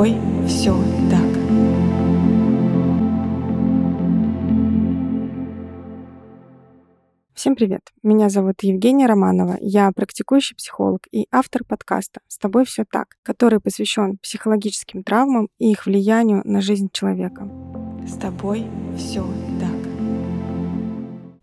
[0.00, 0.16] тобой
[0.46, 0.74] все
[1.10, 1.20] так.
[7.34, 7.82] Всем привет!
[8.02, 9.56] Меня зовут Евгения Романова.
[9.60, 15.70] Я практикующий психолог и автор подкаста «С тобой все так», который посвящен психологическим травмам и
[15.70, 17.46] их влиянию на жизнь человека.
[18.06, 19.22] С тобой все
[19.60, 19.90] так.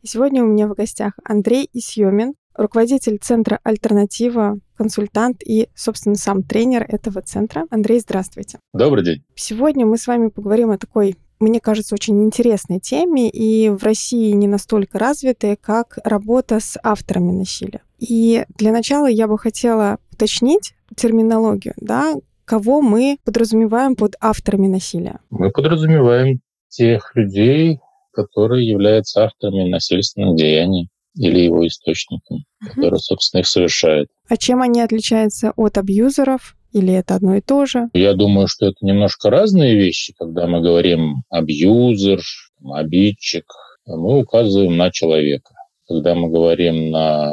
[0.01, 6.85] Сегодня у меня в гостях Андрей Исьемин, руководитель Центра «Альтернатива», консультант и, собственно, сам тренер
[6.87, 7.65] этого центра.
[7.69, 8.59] Андрей, здравствуйте.
[8.73, 9.23] Добрый день.
[9.35, 14.31] Сегодня мы с вами поговорим о такой мне кажется, очень интересной теме и в России
[14.31, 17.81] не настолько развитой, как работа с авторами насилия.
[17.99, 25.19] И для начала я бы хотела уточнить терминологию, да, кого мы подразумеваем под авторами насилия.
[25.29, 26.39] Мы подразумеваем
[26.69, 27.79] тех людей,
[28.13, 32.69] которые являются авторами насильственных деяний или его источником, угу.
[32.75, 34.07] который, собственно, их совершает.
[34.29, 36.55] А чем они отличаются от абьюзеров?
[36.73, 37.89] Или это одно и то же?
[37.93, 40.13] Я думаю, что это немножко разные вещи.
[40.17, 42.21] Когда мы говорим абьюзер,
[42.73, 43.45] обидчик,
[43.85, 45.53] мы указываем на человека.
[45.87, 47.29] Когда мы говорим на,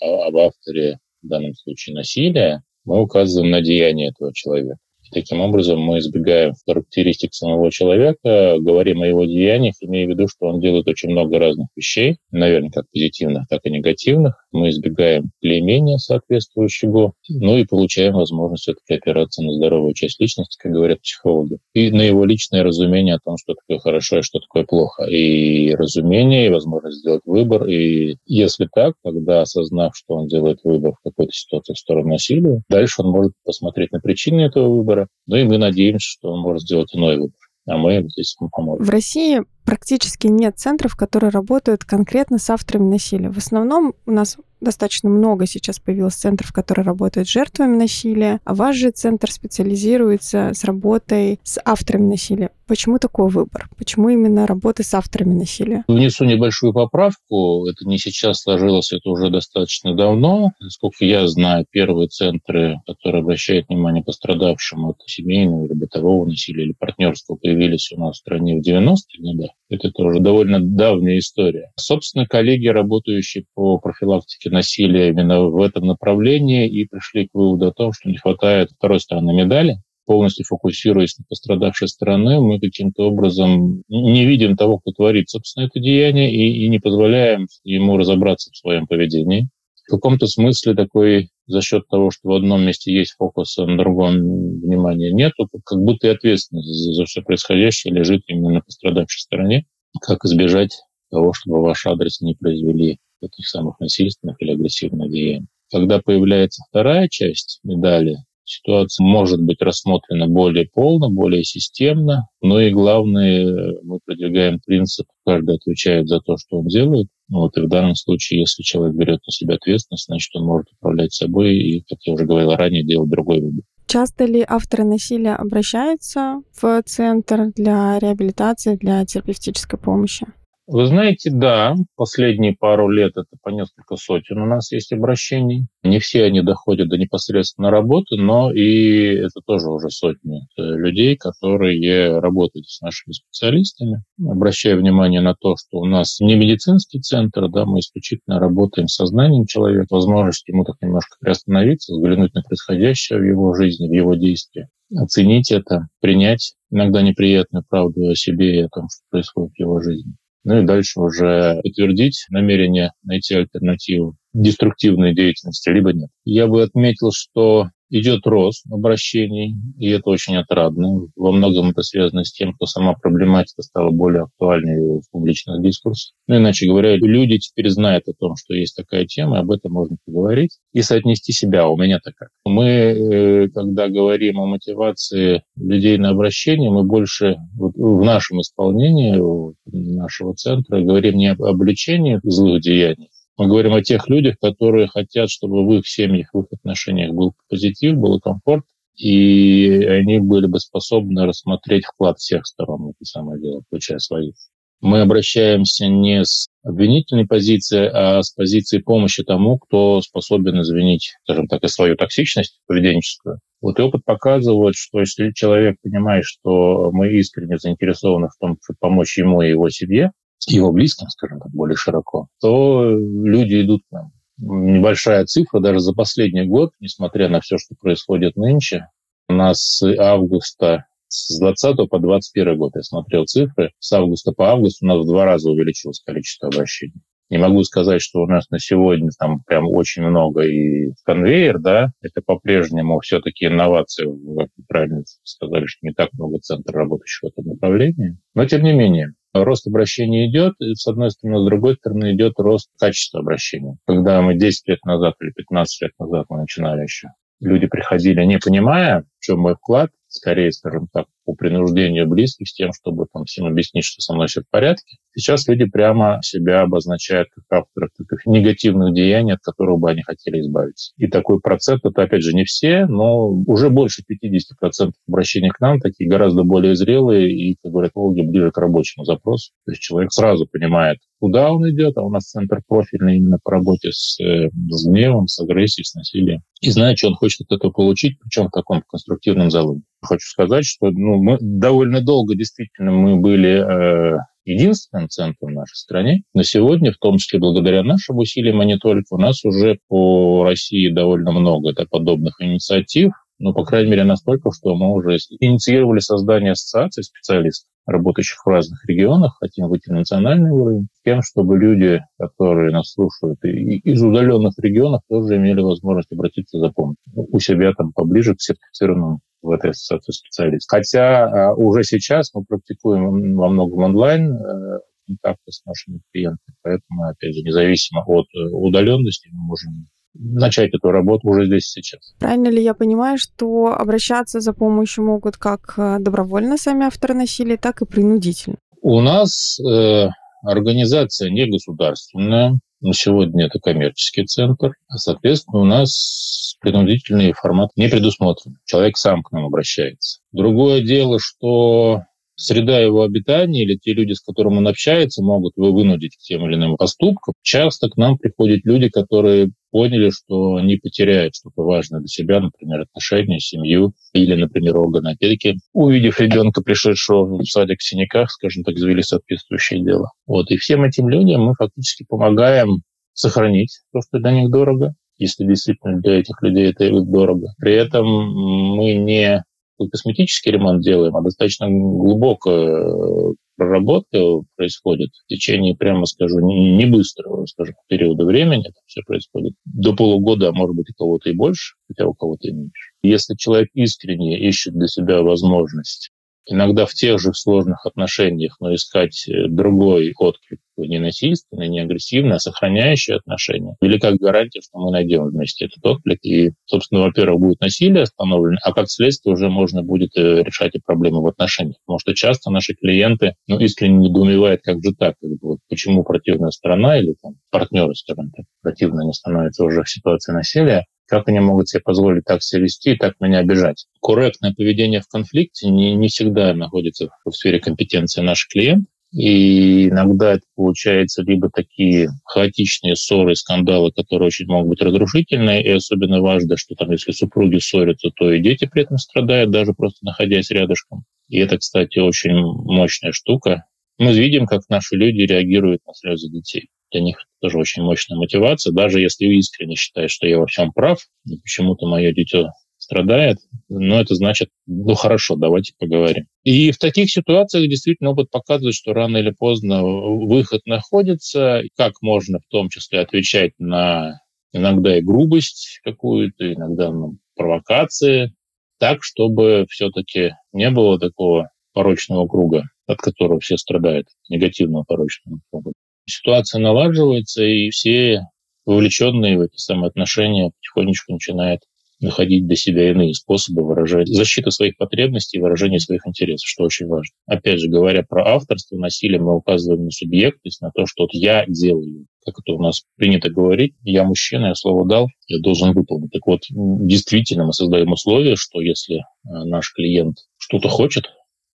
[0.00, 4.76] об авторе, в данном случае насилия, мы указываем на деяние этого человека.
[5.12, 10.46] Таким образом, мы избегаем характеристик самого человека, говорим о его деяниях, имея в виду, что
[10.46, 14.41] он делает очень много разных вещей, наверное, как позитивных, так и негативных.
[14.52, 20.72] Мы избегаем клеймения соответствующего, ну и получаем возможность все-таки опираться на здоровую часть личности, как
[20.72, 24.64] говорят психологи, и на его личное разумение о том, что такое хорошо и что такое
[24.64, 25.04] плохо.
[25.04, 27.66] И разумение, и возможность сделать выбор.
[27.66, 32.62] И если так, тогда осознав, что он делает выбор в какой-то ситуации в сторону насилия,
[32.68, 35.08] дальше он может посмотреть на причины этого выбора.
[35.26, 37.38] Ну и мы надеемся, что он может сделать иной выбор.
[37.66, 38.84] А мы здесь поможем.
[38.84, 43.30] В России практически нет центров, которые работают конкретно с авторами насилия.
[43.30, 48.54] В основном у нас достаточно много сейчас появилось центров, которые работают с жертвами насилия, а
[48.54, 52.50] ваш же центр специализируется с работой с авторами насилия.
[52.66, 53.68] Почему такой выбор?
[53.76, 55.84] Почему именно работа с авторами насилия?
[55.88, 57.66] Внесу небольшую поправку.
[57.66, 60.52] Это не сейчас сложилось, это уже достаточно давно.
[60.60, 66.72] Насколько я знаю, первые центры, которые обращают внимание пострадавшим от семейного или бытового насилия или
[66.72, 69.48] партнерства, появились у нас в стране в 90-е годы.
[69.68, 71.70] Это тоже довольно давняя история.
[71.76, 77.72] Собственно, коллеги, работающие по профилактике насилия именно в этом направлении, и пришли к выводу о
[77.72, 83.82] том, что не хватает второй стороны медали, полностью фокусируясь на пострадавшей стороны, мы каким-то образом
[83.88, 88.56] не видим того, кто творит, собственно, это деяние, и, и не позволяем ему разобраться в
[88.56, 89.48] своем поведении.
[89.84, 93.76] В каком-то смысле такой за счет того, что в одном месте есть фокус, а на
[93.76, 94.14] другом
[94.60, 99.66] внимания нету, как будто и ответственность за, за все происходящее лежит именно на пострадавшей стороне.
[100.00, 105.46] Как избежать того, чтобы ваш адрес не произвели таких самых насильственных или агрессивных деяний.
[105.70, 112.26] Когда появляется вторая часть медали, ситуация может быть рассмотрена более полно, более системно.
[112.40, 117.08] Но и главное, мы продвигаем принцип, каждый отвечает за то, что он делает.
[117.32, 120.66] Ну вот и в данном случае, если человек берет на себя ответственность, значит, он может
[120.72, 123.64] управлять собой и, как я уже говорил ранее, делать другой выбор.
[123.86, 130.26] Часто ли авторы насилия обращаются в центр для реабилитации, для терапевтической помощи?
[130.72, 135.66] Вы знаете, да, последние пару лет это по несколько сотен у нас есть обращений.
[135.82, 141.18] Не все они доходят до непосредственно работы, но и это тоже уже сотни э, людей,
[141.18, 144.02] которые работают с нашими специалистами.
[144.26, 148.94] Обращаю внимание на то, что у нас не медицинский центр, да, мы исключительно работаем с
[148.94, 154.14] сознанием человека, возможность ему так немножко приостановиться, взглянуть на происходящее в его жизни, в его
[154.14, 159.58] действии оценить это, принять иногда неприятную правду о себе и о том, что происходит в
[159.58, 166.10] его жизни ну и дальше уже утвердить намерение найти альтернативу деструктивной деятельности, либо нет.
[166.24, 171.08] Я бы отметил, что идет рост обращений, и это очень отрадно.
[171.14, 176.14] Во многом это связано с тем, что сама проблематика стала более актуальной в публичных дискурсах.
[176.26, 179.96] Ну, иначе говоря, люди теперь знают о том, что есть такая тема, об этом можно
[180.06, 181.68] поговорить и соотнести себя.
[181.68, 182.28] У меня так как.
[182.46, 189.20] Мы, э, когда говорим о мотивации людей на обращение, мы больше вот в нашем исполнении
[189.66, 195.30] нашего центра говорим не об обличении злых деяний, мы говорим о тех людях, которые хотят,
[195.30, 198.64] чтобы в их семьях, в их отношениях был позитив, был комфорт,
[198.96, 204.34] и они были бы способны рассмотреть вклад всех сторон в это самое дело, включая своих.
[204.82, 211.46] Мы обращаемся не с обвинительной позиции, а с позиции помощи тому, кто способен извинить, скажем
[211.46, 213.38] так, и свою токсичность поведенческую.
[213.60, 218.76] Вот и опыт показывает, что если человек понимает, что мы искренне заинтересованы в том, чтобы
[218.80, 220.10] помочь ему и его семье,
[220.48, 224.12] его близким, скажем так, более широко, то люди идут к нам.
[224.38, 228.88] Небольшая цифра, даже за последний год, несмотря на все, что происходит нынче,
[229.28, 233.70] У нас с августа с 20 по 21 год я смотрел цифры.
[233.78, 237.02] С августа по август у нас в два раза увеличилось количество обращений.
[237.28, 241.92] Не могу сказать, что у нас на сегодня там прям очень много и конвейер, да,
[242.02, 247.32] это по-прежнему все-таки инновации, как вы правильно сказали, что не так много центров работающих в
[247.32, 248.18] этом направлении.
[248.34, 252.34] Но тем не менее, рост обращений идет, и с одной стороны, с другой стороны идет
[252.38, 253.76] рост качества обращения.
[253.86, 257.08] Когда мы 10 лет назад или 15 лет назад мы начинали еще,
[257.40, 262.54] люди приходили, не понимая, в чем мой вклад, скорее, скажем так, по принуждению близких с
[262.54, 264.96] тем, чтобы там всем объяснить, что со мной все в порядке.
[265.14, 270.40] Сейчас люди прямо себя обозначают как авторов таких негативных деяний, от которых бы они хотели
[270.40, 270.92] избавиться.
[270.96, 275.80] И такой процент, это опять же не все, но уже больше 50% обращений к нам
[275.80, 279.52] такие гораздо более зрелые и, как говорятологи, ближе к рабочему запросу.
[279.66, 283.52] То есть человек сразу понимает, куда он идет, а у нас центр профильный именно по
[283.52, 286.40] работе с, э, с гневом, с агрессией, с насилием.
[286.60, 289.82] И знает, что он хочет от этого получить, причем в таком конструктивном залоге.
[290.02, 295.76] Хочу сказать, что ну, мы довольно долго действительно мы были э, единственным центром в нашей
[295.76, 296.22] стране.
[296.34, 300.44] На сегодня, в том числе благодаря нашим усилиям, а не только, у нас уже по
[300.44, 303.12] России довольно много подобных инициатив.
[303.38, 308.84] Ну, по крайней мере, настолько, что мы уже инициировали создание ассоциации специалистов, работающих в разных
[308.86, 315.02] регионах, хотим выйти на национальный уровень, тем, чтобы люди, которые нас слушают из удаленных регионов,
[315.08, 320.12] тоже имели возможность обратиться за помощью у себя там поближе к сертифицированному в этой ассоциации
[320.12, 320.68] специалистов.
[320.70, 327.04] Хотя а, уже сейчас мы практикуем во многом онлайн э, контакты с нашими клиентами, поэтому,
[327.08, 332.14] опять же, независимо от э, удаленности, мы можем начать эту работу уже здесь и сейчас.
[332.18, 337.56] Правильно ли я понимаю, что обращаться за помощью могут как э, добровольно сами авторы насилия,
[337.56, 338.56] так и принудительно?
[338.80, 340.08] У нас э,
[340.42, 344.72] организация не государственная, но сегодня это коммерческий центр.
[344.90, 348.58] Соответственно, у нас принудительный формат не предусмотрен.
[348.64, 350.20] Человек сам к нам обращается.
[350.32, 352.02] Другое дело, что
[352.34, 356.44] среда его обитания или те люди, с которыми он общается, могут его вынудить к тем
[356.46, 357.34] или иным поступкам.
[357.42, 362.82] Часто к нам приходят люди, которые поняли, что они потеряют что-то важное для себя, например,
[362.82, 365.56] отношения, семью или, например, органы опеки.
[365.72, 370.10] Увидев ребенка, пришедшего в садик в синяках, скажем так, завели соответствующее дело.
[370.26, 370.50] Вот.
[370.50, 372.82] И всем этим людям мы фактически помогаем
[373.14, 377.48] сохранить то, что для них дорого, если действительно для этих людей это дорого.
[377.58, 379.42] При этом мы не
[379.90, 384.18] косметический ремонт делаем, а достаточно глубокая проработка
[384.56, 388.68] происходит в течение, прямо скажу, не, не быстрого, скажем, периода времени.
[388.68, 392.48] Это все происходит до полугода, а может быть, у кого-то и больше, хотя у кого-то
[392.48, 392.90] и меньше.
[393.02, 396.10] Если человек искренне ищет для себя возможность
[396.46, 402.36] иногда в тех же сложных отношениях, но искать э, другой отклик, не насильственный, не агрессивный,
[402.36, 403.76] а сохраняющий отношения.
[403.80, 406.18] Велика гарантия, что мы найдем вместе этот отклик.
[406.24, 410.80] И, собственно, во-первых, будет насилие остановлено, а как следствие уже можно будет э, решать и
[410.84, 411.76] проблемы в отношениях.
[411.86, 416.04] Потому что часто наши клиенты ну, искренне недоумевают, как же так, как бы, вот, почему
[416.04, 421.28] противная сторона или там, партнеры, скажем так, противно не становятся уже в ситуации насилия, как
[421.28, 423.84] они могут себе позволить так себя вести и так меня обижать?
[424.00, 428.86] Корректное поведение в конфликте не, не всегда находится в сфере компетенции наших клиентов.
[429.12, 435.68] И иногда это получается либо такие хаотичные ссоры, скандалы, которые очень могут быть разрушительные, и
[435.68, 440.06] особенно важно, что там, если супруги ссорятся, то и дети при этом страдают, даже просто
[440.06, 441.04] находясь рядышком.
[441.28, 443.66] И это, кстати, очень мощная штука.
[443.98, 448.72] Мы видим, как наши люди реагируют на слезы детей для них тоже очень мощная мотивация.
[448.72, 451.00] Даже если искренне считает, что я во всем прав,
[451.42, 456.26] почему-то мое дитё страдает, но это значит, ну хорошо, давайте поговорим.
[456.42, 462.40] И в таких ситуациях действительно опыт показывает, что рано или поздно выход находится, как можно
[462.40, 464.20] в том числе отвечать на
[464.52, 468.34] иногда и грубость какую-то, иногда на провокации,
[468.78, 475.71] так, чтобы все-таки не было такого порочного круга, от которого все страдают, негативного порочного круга
[476.06, 478.22] ситуация налаживается, и все
[478.64, 481.62] вовлеченные в эти самые отношения потихонечку начинают
[482.02, 486.86] находить для себя иные способы выражать защиты своих потребностей и выражения своих интересов, что очень
[486.86, 487.14] важно.
[487.26, 491.44] Опять же, говоря про авторство насилия, мы указываем на субъектность, на то, что вот я
[491.46, 496.10] делаю, как это у нас принято говорить, я мужчина, я слово дал, я должен выполнить.
[496.10, 501.04] Так вот, действительно, мы создаем условия, что если э, наш клиент что-то хочет,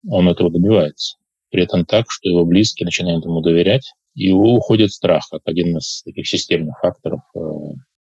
[0.08, 1.16] он этого добивается.
[1.50, 6.02] При этом так, что его близкие начинают ему доверять, и уходит страх как один из
[6.02, 7.38] таких системных факторов э,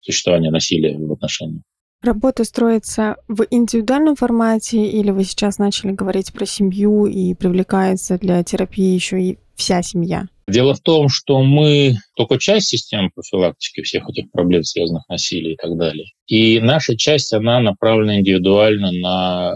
[0.01, 1.63] существования насилия в отношениях.
[2.01, 8.43] Работа строится в индивидуальном формате или вы сейчас начали говорить про семью и привлекается для
[8.43, 10.25] терапии еще и вся семья?
[10.47, 15.53] Дело в том, что мы только часть системы профилактики всех этих проблем, связанных с насилием
[15.53, 16.07] и так далее.
[16.25, 19.55] И наша часть, она направлена индивидуально на,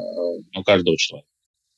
[0.53, 1.27] на каждого человека.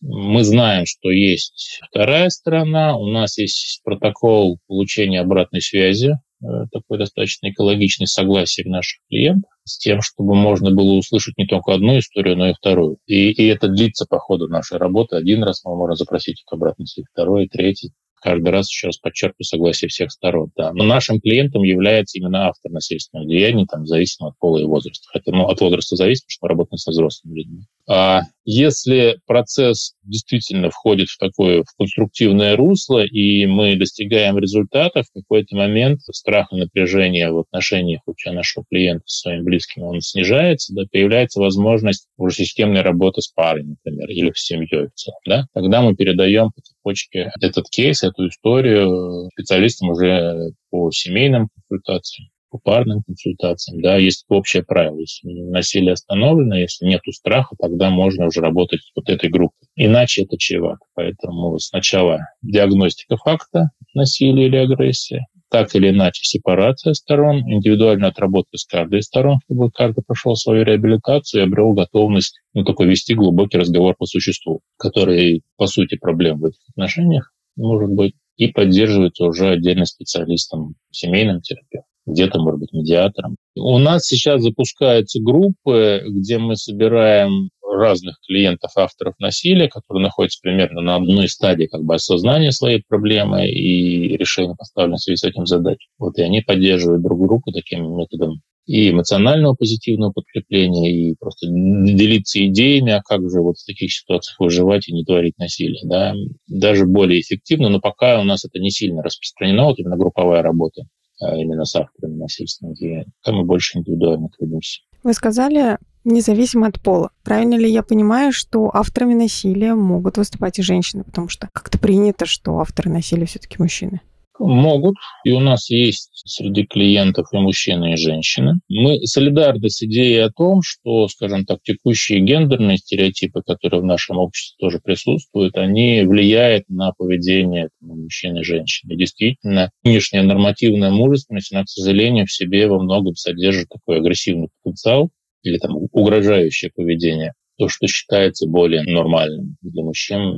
[0.02, 6.12] Мы знаем, что есть вторая сторона, у нас есть протокол получения обратной связи,
[6.42, 11.74] э, такой достаточно экологичный согласие наших клиентов с тем, чтобы можно было услышать не только
[11.74, 12.98] одну историю, но и вторую.
[13.08, 15.16] И, и это длится по ходу нашей работы.
[15.16, 19.90] Один раз мы можем запросить их обратно, второй, третий каждый раз еще раз подчеркиваю согласие
[19.90, 20.52] всех сторон.
[20.56, 20.74] Да.
[20.74, 25.08] Но нашим клиентом является именно автор насильственного деяния, там, зависимо от пола и возраста.
[25.12, 27.62] Хотя ну, от возраста зависит, потому что мы работаем со взрослыми людьми.
[27.90, 35.12] А если процесс действительно входит в такое в конструктивное русло, и мы достигаем результата, в
[35.14, 40.74] какой-то момент страх и напряжение в отношениях у нашего клиента с своим близким, он снижается,
[40.76, 44.90] да, появляется возможность уже системной работы с парой, например, или с семьей.
[45.26, 45.48] Да?
[45.54, 52.58] Тогда мы передаем по цепочке этот кейс, эту историю специалистам уже по семейным консультациям по
[52.58, 55.00] парным консультациям, да, есть общее правило.
[55.00, 59.68] Если насилие остановлено, если нет страха, тогда можно уже работать с вот этой группой.
[59.76, 60.80] Иначе это чревато.
[60.96, 68.66] Поэтому сначала диагностика факта насилия или агрессии, так или иначе сепарация сторон, индивидуальная отработка с
[68.66, 73.58] каждой из сторон, чтобы каждый прошел свою реабилитацию и обрел готовность ну, такой вести глубокий
[73.58, 79.50] разговор по существу, который, по сути, проблем в этих отношениях может быть, и поддерживается уже
[79.50, 83.36] отдельно специалистом, семейным терапевтом где-то, может быть, медиатором.
[83.56, 90.82] У нас сейчас запускаются группы, где мы собираем разных клиентов, авторов насилия, которые находятся примерно
[90.82, 95.46] на одной стадии как бы осознания своей проблемы и решения поставленных в связи с этим
[95.46, 95.78] задач.
[96.00, 102.46] Вот, и они поддерживают друг группу таким методом и эмоционального позитивного подкрепления, и просто делиться
[102.46, 105.82] идеями, а как же вот в таких ситуациях выживать и не творить насилие.
[105.86, 106.14] Да?
[106.48, 110.84] Даже более эффективно, но пока у нас это не сильно распространено, вот именно групповая работа.
[111.20, 113.12] А именно с авторами насильственного деяния.
[113.24, 114.82] Там мы больше индивидуально трудимся.
[115.04, 117.12] Вы сказали, независимо от пола.
[117.24, 122.26] Правильно ли я понимаю, что авторами насилия могут выступать и женщины, потому что как-то принято,
[122.26, 124.02] что авторы насилия все-таки мужчины?
[124.40, 124.96] Могут.
[125.24, 128.60] И у нас есть среди клиентов и мужчины, и женщины.
[128.70, 134.18] Мы солидарны с идеей о том, что, скажем так, текущие гендерные стереотипы, которые в нашем
[134.18, 138.90] обществе тоже присутствуют, они влияют на поведение мужчин и женщин.
[138.92, 144.50] И действительно, нынешняя нормативная мужественность, она, к сожалению, в себе во многом содержит такой агрессивный
[144.64, 145.10] потенциал
[145.44, 150.38] или там угрожающее поведение то, что считается более нормальным для мужчин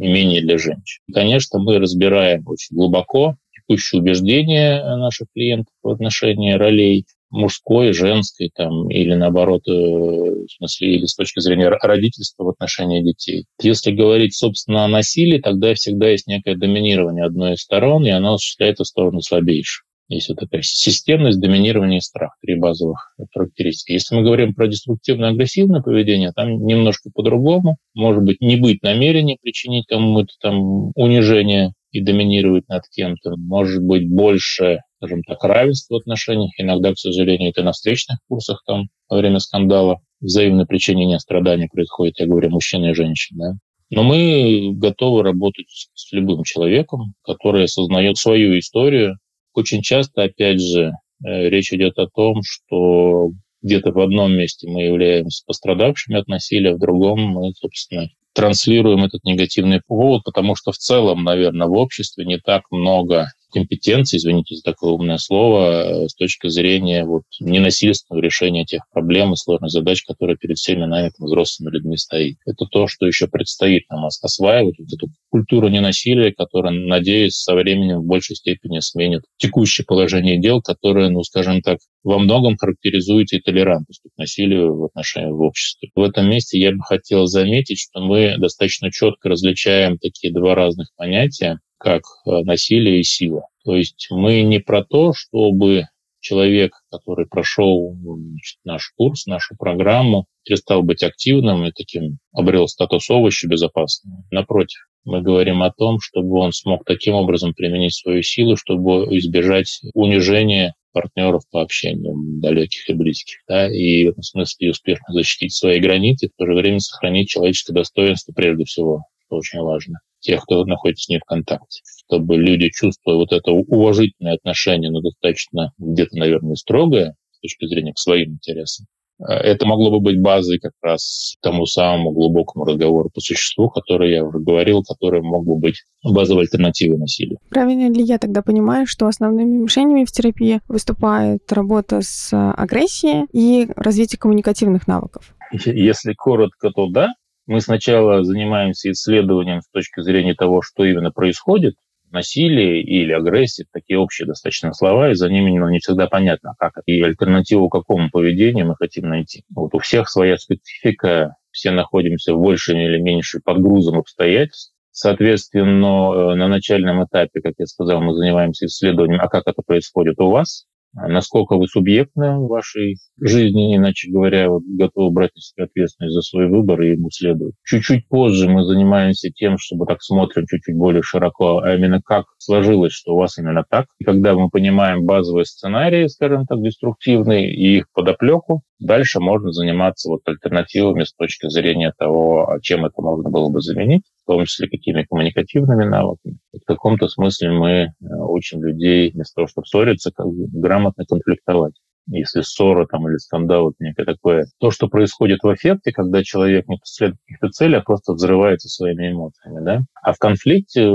[0.00, 1.02] и менее для женщин.
[1.12, 8.90] Конечно, мы разбираем очень глубоко текущие убеждения наших клиентов в отношении ролей мужской, женской, там,
[8.90, 13.44] или наоборот, э, в смысле, или с точки зрения родительства в отношении детей.
[13.62, 18.34] Если говорить, собственно, о насилии, тогда всегда есть некое доминирование одной из сторон, и оно
[18.34, 19.84] осуществляется в сторону слабейшей.
[20.10, 23.92] Есть вот такая системность, доминирование и страх, три базовых характеристики.
[23.92, 27.76] Если мы говорим про деструктивно-агрессивное поведение, там немножко по-другому.
[27.94, 33.36] Может быть, не быть намерения причинить кому-то там унижение и доминировать над кем-то.
[33.36, 36.50] Может быть, больше, скажем так, равенства в отношениях.
[36.58, 42.18] Иногда, к сожалению, это на встречных курсах там во время скандала взаимное причинение страданий происходит,
[42.18, 43.52] я говорю, мужчина и женщина.
[43.52, 43.58] Да?
[43.92, 49.18] Но мы готовы работать с любым человеком, который осознает свою историю,
[49.54, 50.92] очень часто, опять же,
[51.24, 53.30] э, речь идет о том, что
[53.62, 59.24] где-то в одном месте мы являемся пострадавшими от насилия, в другом мы, собственно, транслируем этот
[59.24, 64.62] негативный повод, потому что в целом, наверное, в обществе не так много компетенции, извините за
[64.62, 70.04] такое умное слово, э, с точки зрения вот, ненасильственного решения тех проблем и сложных задач,
[70.04, 72.38] которые перед всеми нами, там, взрослыми людьми стоит.
[72.46, 78.00] Это то, что еще предстоит нам осваивать, вот эту культуру ненасилия, которая, надеюсь, со временем
[78.00, 83.40] в большей степени сменит текущее положение дел, которое, ну, скажем так, во многом характеризуется и
[83.40, 85.90] толерантностью к насилию в отношении в обществе.
[85.94, 90.88] В этом месте я бы хотел заметить, что мы достаточно четко различаем такие два разных
[90.96, 93.46] понятия как э, насилие и сила.
[93.64, 95.86] То есть мы не про то, чтобы
[96.20, 103.08] человек, который прошел значит, наш курс, нашу программу, перестал быть активным и таким обрел статус
[103.10, 104.22] овоща безопасного.
[104.30, 109.80] Напротив, мы говорим о том, чтобы он смог таким образом применить свою силу, чтобы избежать
[109.94, 115.78] унижения партнеров по общению, далеких и близких, да, и в этом смысле успешно защитить свои
[115.78, 120.64] границы, в то же время сохранить человеческое достоинство прежде всего, что очень важно тех, кто
[120.64, 126.16] находится с ней в контакте, чтобы люди, чувствуя вот это уважительное отношение, но достаточно где-то,
[126.16, 128.86] наверное, строгое с точки зрения к своим интересам,
[129.20, 134.12] Э, это могло бы быть базой как раз тому самому глубокому разговору по существу, который
[134.12, 137.38] я уже говорил, который мог бы быть базовой альтернативой насилию.
[137.50, 143.68] Правильно ли я тогда понимаю, что основными мишенями в терапии выступает работа с агрессией и
[143.76, 145.34] развитие коммуникативных навыков?
[145.52, 147.08] Если коротко, то да.
[147.50, 151.74] Мы сначала занимаемся исследованием с точки зрения того, что именно происходит,
[152.12, 156.74] насилие или агрессия, такие общие достаточно слова, и за ними ну, не всегда понятно, как.
[156.86, 159.42] И альтернативу какому поведению мы хотим найти.
[159.52, 164.72] Вот у всех своя специфика, все находимся в большем или меньшем подгрузом обстоятельств.
[164.92, 170.20] Соответственно, э, на начальном этапе, как я сказал, мы занимаемся исследованием, а как это происходит
[170.20, 175.64] у вас, насколько вы субъектны в вашей жизни, иначе говоря, вот, готовы брать на себя
[175.64, 177.54] ответственность за свой выбор и ему следует.
[177.64, 182.92] Чуть-чуть позже мы занимаемся тем, чтобы так смотрим чуть-чуть более широко, а именно как сложилось,
[182.92, 183.86] что у вас именно так.
[183.98, 190.10] И когда мы понимаем базовые сценарии, скажем так, деструктивные, и их подоплеку, дальше можно заниматься
[190.10, 194.44] вот альтернативами с точки зрения того, а чем это можно было бы заменить в том
[194.44, 196.19] числе какими коммуникативными навыками.
[196.52, 201.74] В каком-то смысле мы э, учим людей вместо того, чтобы ссориться, как грамотно конфликтовать
[202.06, 204.46] если ссора там или скандал, это некое такое.
[204.58, 209.12] То, что происходит в эффекте, когда человек не преследует каких-то целей, а просто взрывается своими
[209.12, 209.80] эмоциями, да.
[210.02, 210.92] А в конфликте э,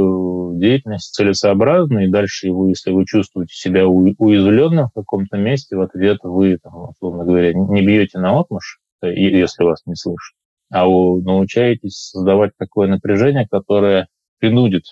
[0.55, 6.19] деятельность целесообразна, и дальше вы, если вы чувствуете себя уязвленным в каком-то месте, в ответ
[6.23, 10.35] вы, там, условно говоря, не бьете на отмышь, э, если вас не слышат,
[10.69, 14.07] а вы научаетесь создавать такое напряжение, которое
[14.39, 14.83] принудит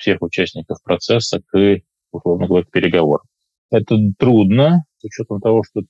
[0.00, 1.78] всех участников процесса к,
[2.12, 3.26] условно говоря, к переговорам.
[3.70, 5.82] Это трудно, с учетом того, что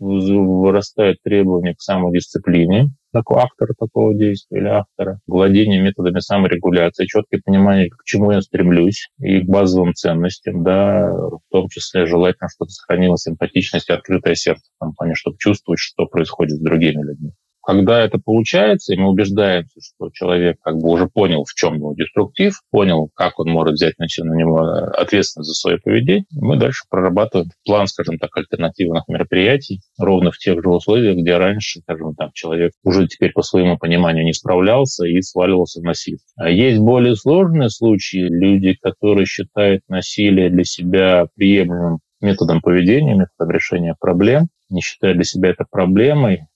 [0.00, 7.88] вырастает требование к самодисциплине такого актора такого действия или автора, владение методами саморегуляции, четкое понимание,
[7.90, 13.26] к чему я стремлюсь, и к базовым ценностям, да, в том числе желательно, чтобы сохранилась
[13.26, 17.32] эмпатичность и открытое сердце в том плане, чтобы чувствовать, что происходит с другими людьми.
[17.68, 21.92] Когда это получается, и мы убеждаемся, что человек как бы уже понял, в чем его
[21.92, 24.56] деструктив, понял, как он может взять на себя на него
[24.96, 30.62] ответственность за свое поведение, мы дальше прорабатываем план, скажем так, альтернативных мероприятий ровно в тех
[30.62, 35.20] же условиях, где раньше, скажем так, человек уже теперь по своему пониманию не справлялся и
[35.20, 36.20] сваливался в насилие.
[36.36, 43.50] А есть более сложные случаи, люди, которые считают насилие для себя приемлемым методом поведения, методом
[43.50, 46.46] решения проблем, не считая для себя это проблемой,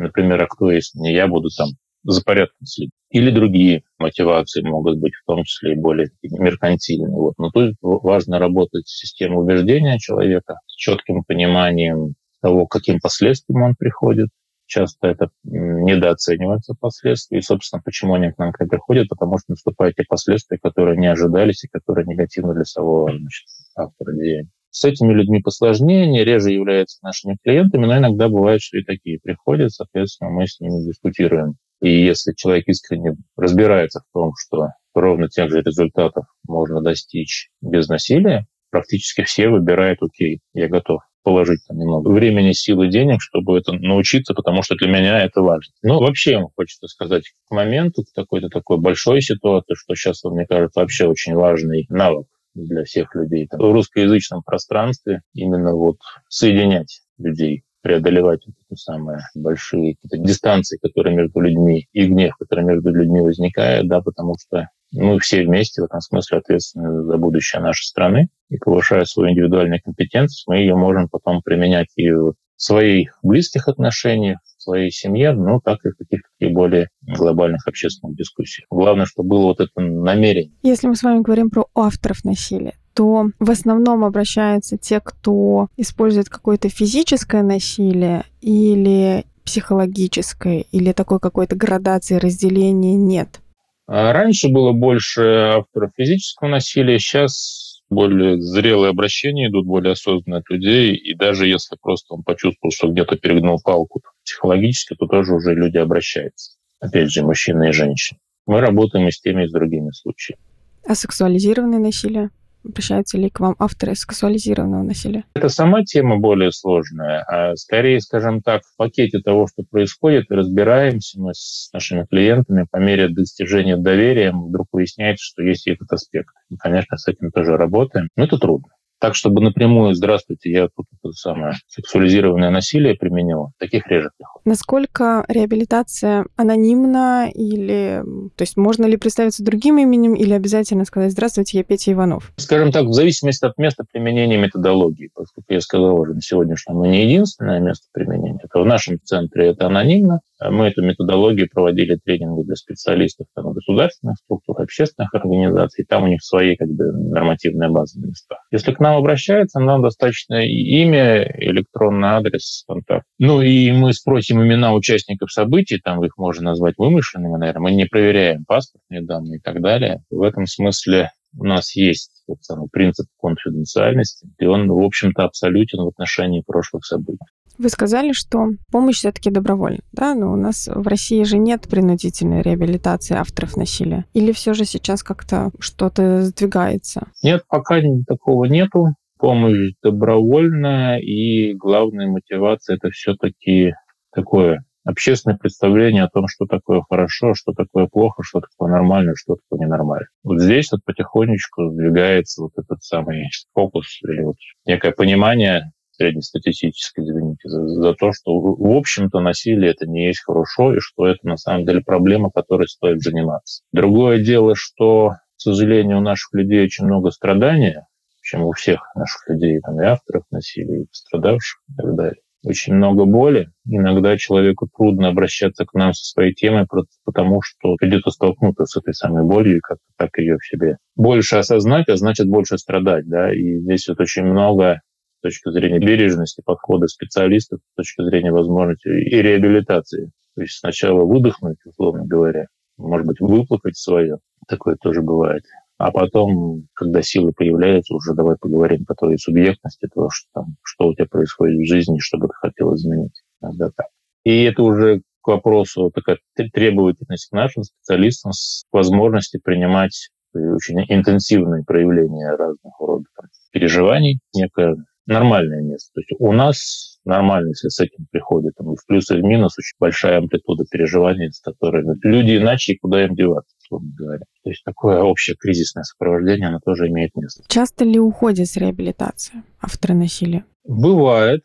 [0.00, 1.68] Например, а кто, если не я, буду там
[2.02, 2.92] за порядком следить.
[3.10, 7.10] Или другие мотивации могут быть, в том числе и более меркантильные.
[7.10, 7.34] Вот.
[7.38, 13.74] Но тут важно работать с системой убеждения человека, с четким пониманием того, каким последствиям он
[13.78, 14.28] приходит.
[14.66, 17.38] Часто это недооценивается последствия.
[17.38, 19.08] И, собственно, почему они к нам приходят?
[19.08, 24.12] Потому что наступают те последствия, которые не ожидались и которые негативны для самого значит, автора
[24.14, 24.48] деяния.
[24.70, 29.18] С этими людьми посложнее, они реже являются нашими клиентами, но иногда бывает, что и такие
[29.20, 31.56] приходят, соответственно, мы с ними дискутируем.
[31.80, 37.88] И если человек искренне разбирается в том, что ровно тех же результатов можно достичь без
[37.88, 43.72] насилия, практически все выбирают, окей, я готов положить там немного времени, силы, денег, чтобы это
[43.72, 45.72] научиться, потому что для меня это важно.
[45.82, 50.80] Ну, вообще, хочется сказать, к моменту, к какой-то такой большой ситуации, что сейчас, мне кажется,
[50.80, 53.46] вообще очень важный навык для всех людей.
[53.46, 61.16] Там, в русскоязычном пространстве именно вот соединять людей, преодолевать вот эти самые большие дистанции, которые
[61.16, 65.84] между людьми, и гнев, который между людьми возникает, да, потому что мы все вместе в
[65.84, 71.08] этом смысле ответственны за будущее нашей страны, и повышая свою индивидуальную компетентность, мы ее можем
[71.08, 76.88] потом применять и в своих близких отношениях, своей семье, ну, так и в каких-то более
[77.02, 78.66] глобальных общественных дискуссиях.
[78.70, 80.52] Главное, чтобы было вот это намерение.
[80.62, 86.28] Если мы с вами говорим про авторов насилия, то в основном обращаются те, кто использует
[86.28, 93.40] какое-то физическое насилие или психологическое, или такой какой-то градации разделения нет.
[93.86, 97.59] А раньше было больше авторов физического насилия, сейчас
[97.90, 102.88] более зрелые обращения идут, более осознанные от людей, и даже если просто он почувствовал, что
[102.88, 106.56] где-то перегнул палку психологически, то тоже уже люди обращаются.
[106.78, 108.18] Опять же, мужчины и женщины.
[108.46, 110.42] Мы работаем и с теми, и с другими случаями.
[110.86, 112.30] А сексуализированное насилие?
[112.64, 115.24] Обращаются ли к вам авторы сексуализированного насилия?
[115.34, 121.20] Это сама тема более сложная, а скорее, скажем так, в пакете того, что происходит, разбираемся
[121.20, 126.34] мы с нашими клиентами по мере достижения доверия, вдруг выясняется, что есть этот аспект.
[126.50, 128.68] И, конечно, с этим тоже работаем, но это трудно.
[129.00, 134.44] Так, чтобы напрямую «здравствуйте, я тут это самое сексуализированное насилие применил», таких реже приходит.
[134.44, 138.02] Насколько реабилитация анонимна или...
[138.36, 142.32] То есть можно ли представиться другим именем или обязательно сказать «Здравствуйте, я Петя Иванов»?
[142.36, 145.10] Скажем так, в зависимости от места применения методологии.
[145.14, 148.40] Поскольку я сказал уже на сегодняшнем, мы не единственное место применения.
[148.42, 150.20] Это в нашем центре это анонимно.
[150.42, 155.84] Мы эту методологию проводили тренинги для специалистов там, государственных структур, общественных организаций.
[155.86, 158.38] Там у них свои как бы, нормативные базы на местах.
[158.50, 163.04] Если к нам обращаются, нам достаточно имя, электронный адрес, контакт.
[163.18, 167.62] Ну и мы спросим имена участников событий, там их можно назвать вымышленными, наверное.
[167.62, 170.02] Мы не проверяем паспортные данные и так далее.
[170.10, 175.82] В этом смысле у нас есть тот самый принцип конфиденциальности, и он, в общем-то, абсолютен
[175.82, 177.18] в отношении прошлых событий.
[177.60, 180.14] Вы сказали, что помощь все-таки добровольна, да?
[180.14, 184.06] Но у нас в России же нет принудительной реабилитации авторов насилия.
[184.14, 187.08] Или все же сейчас как-то что-то сдвигается?
[187.22, 188.94] Нет, пока такого нету.
[189.18, 193.74] Помощь добровольная, и главная мотивация это все-таки
[194.14, 199.36] такое общественное представление о том, что такое хорошо, что такое плохо, что такое нормально, что
[199.36, 200.06] такое ненормально.
[200.24, 207.48] Вот здесь вот потихонечку сдвигается вот этот самый фокус или вот некое понимание среднестатистически, извините,
[207.48, 211.36] за, за то, что, в общем-то, насилие это не есть хорошо, и что это на
[211.36, 213.62] самом деле проблема, которой стоит заниматься.
[213.72, 217.86] Другое дело, что, к сожалению, у наших людей очень много страдания,
[218.22, 222.22] чем у всех наших людей, там, и авторов насилия, и пострадавших, и так далее.
[222.42, 223.48] Очень много боли.
[223.66, 226.66] Иногда человеку трудно обращаться к нам со своей темой,
[227.04, 231.36] потому что придется столкнуться с этой самой болью и как-то так ее в себе больше
[231.36, 233.06] осознать, а значит больше страдать.
[233.06, 233.30] Да?
[233.34, 234.80] И здесь вот очень много
[235.20, 240.10] с точки зрения бережности подхода специалистов, с точки зрения возможности и реабилитации.
[240.34, 242.46] То есть сначала выдохнуть, условно говоря,
[242.78, 244.18] может быть, выплакать свое.
[244.48, 245.42] Такое тоже бывает.
[245.76, 250.88] А потом, когда силы появляются, уже давай поговорим по твоей субъектности, того, что, там, что
[250.88, 253.22] у тебя происходит в жизни, что бы ты хотел изменить.
[253.42, 253.88] Иногда так.
[254.24, 261.64] И это уже к вопросу такая требовательность к нашим специалистам с возможностью принимать очень интенсивные
[261.64, 263.06] проявления разных родов
[263.52, 264.76] переживаний, некое
[265.10, 265.90] нормальное место.
[265.94, 268.54] То есть у нас нормально, если с этим приходит.
[268.56, 272.78] Там, в плюс и в минус очень большая амплитуда переживаний, с которыми люди иначе, и
[272.78, 274.24] куда им деваться, условно говоря.
[274.44, 277.42] То есть такое общее кризисное сопровождение, оно тоже имеет место.
[277.48, 280.44] Часто ли уходит с реабилитации авторы насилия?
[280.64, 281.42] Бывает.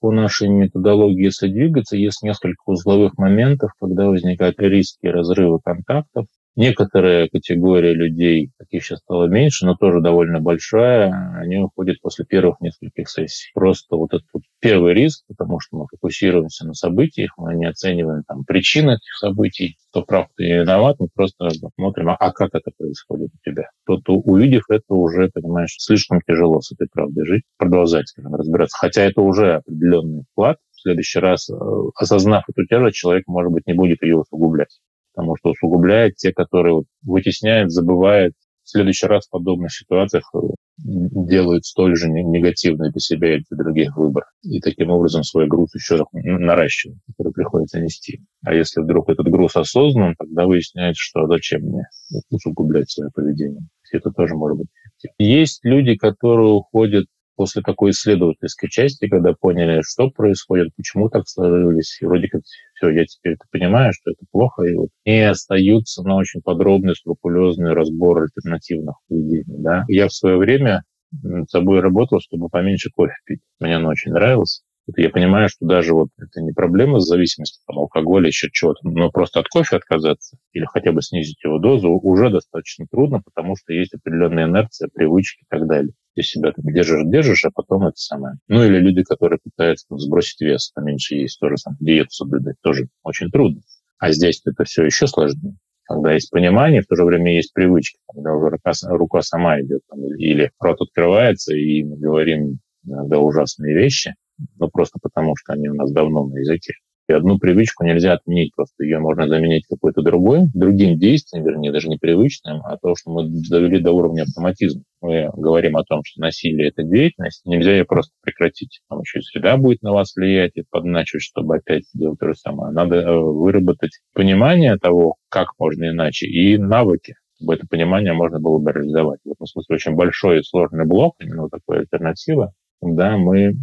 [0.00, 7.28] По нашей методологии, если двигаться, есть несколько узловых моментов, когда возникают риски разрыва контактов, Некоторая
[7.28, 13.10] категория людей, таких сейчас стало меньше, но тоже довольно большая, они уходят после первых нескольких
[13.10, 13.50] сессий.
[13.52, 14.26] Просто вот этот
[14.66, 19.76] первый риск, потому что мы фокусируемся на событиях, мы не оцениваем там причины этих событий,
[19.90, 23.70] кто прав, кто виноват, мы просто смотрим, а, как это происходит у тебя.
[23.84, 28.76] Кто-то, увидев это, уже, понимаешь, слишком тяжело с этой правдой жить, продолжать, скажем, разбираться.
[28.78, 31.54] Хотя это уже определенный вклад, в следующий раз, э,
[31.94, 34.78] осознав эту тяжесть, человек, может быть, не будет ее усугублять
[35.16, 38.34] потому что усугубляет те, которые вытесняют, забывают.
[38.64, 40.38] В следующий раз в подобных ситуациях э,
[40.78, 44.24] делают столь же негативный для себя и для других выбор.
[44.42, 48.20] И таким образом свой груз еще наращивают, который приходится нести.
[48.44, 51.84] А если вдруг этот груз осознан, тогда выясняется, что зачем мне
[52.30, 53.66] усугублять свое поведение.
[53.92, 55.14] Это тоже может быть эффективно.
[55.18, 61.98] Есть люди, которые уходят после такой исследовательской части, когда поняли, что происходит, почему так сложилось,
[62.00, 62.42] и вроде как
[62.74, 66.96] все, я теперь это понимаю, что это плохо, и вот не остаются на очень подробный,
[66.96, 69.44] скрупулезный разбор альтернативных поведений.
[69.46, 69.84] Да.
[69.88, 70.82] Я в свое время
[71.22, 73.40] над собой работал, чтобы поменьше кофе пить.
[73.60, 74.62] Мне оно очень нравилось.
[74.94, 79.10] Я понимаю, что даже вот это не проблема с зависимостью от алкоголя, еще чего-то, но
[79.10, 83.72] просто от кофе отказаться или хотя бы снизить его дозу уже достаточно трудно, потому что
[83.72, 85.92] есть определенная инерция, привычки и так далее.
[86.14, 88.36] Ты себя там держишь, держишь, а потом это самое.
[88.48, 92.56] Ну или люди, которые пытаются там, сбросить вес, а меньше есть, тоже там диету соблюдать,
[92.62, 93.62] тоже очень трудно.
[93.98, 95.56] А здесь это все еще сложнее
[95.88, 99.82] когда есть понимание, в то же время есть привычка, когда уже рука, рука сама идет,
[99.88, 104.14] там, или рот открывается, и мы говорим иногда ужасные вещи,
[104.58, 106.74] ну, просто потому что они у нас давно на языке.
[107.08, 111.88] И одну привычку нельзя отменить, просто ее можно заменить какой-то другой, другим действием, вернее, даже
[111.88, 114.82] не привычным, а то, что мы довели до уровня автоматизма.
[115.00, 118.80] Мы говорим о том, что насилие– это деятельность, нельзя ее просто прекратить.
[118.88, 122.34] Там еще и среда будет на вас влиять и подначивать, чтобы опять делать то же
[122.34, 122.72] самое.
[122.72, 128.58] Надо э, выработать понимание того, как можно иначе, и навыки, чтобы это понимание можно было
[128.58, 129.20] бы реализовать.
[129.24, 133.54] В этом смысле очень большой и сложный блок, именно такой альтернатива, когда мы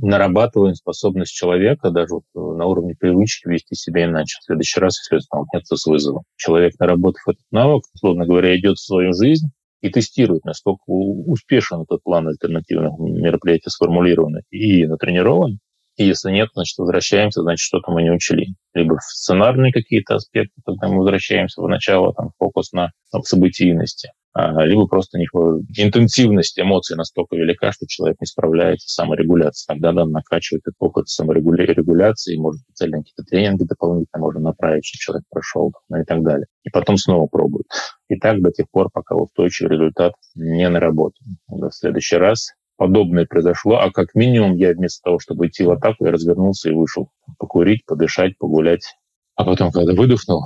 [0.00, 4.38] нарабатываем способность человека даже вот э, на уровне привычки вести себя иначе.
[4.40, 6.22] В следующий раз, если столкнется с вызовом.
[6.36, 9.48] Человек, наработав этот навык, условно говоря, идет в свою жизнь
[9.82, 15.58] и тестирует, насколько успешен этот план альтернативных мероприятий сформулирован и натренирован,
[15.96, 18.54] И если нет, значит, возвращаемся, значит, что-то мы не учли.
[18.74, 24.10] Либо сценарные какие-то аспекты, когда мы возвращаемся в начало, там, фокус на там, событийности.
[24.34, 25.30] А, либо просто них,
[25.76, 29.66] интенсивность эмоций настолько велика, что человек не справляется с саморегуляцией.
[29.68, 35.24] Тогда надо накачивать этот опыт саморегуляции, может, специальные какие-то тренинги дополнительно можно направить, чтобы человек
[35.28, 36.46] прошел, ну и так далее.
[36.64, 37.66] И потом снова пробует.
[38.08, 41.36] И так до тех пор, пока устойчивый результат не наработан.
[41.48, 46.06] В следующий раз подобное произошло, а как минимум я вместо того, чтобы идти в атаку,
[46.06, 48.96] я развернулся и вышел покурить, подышать, погулять.
[49.36, 50.44] А потом, когда выдохнул,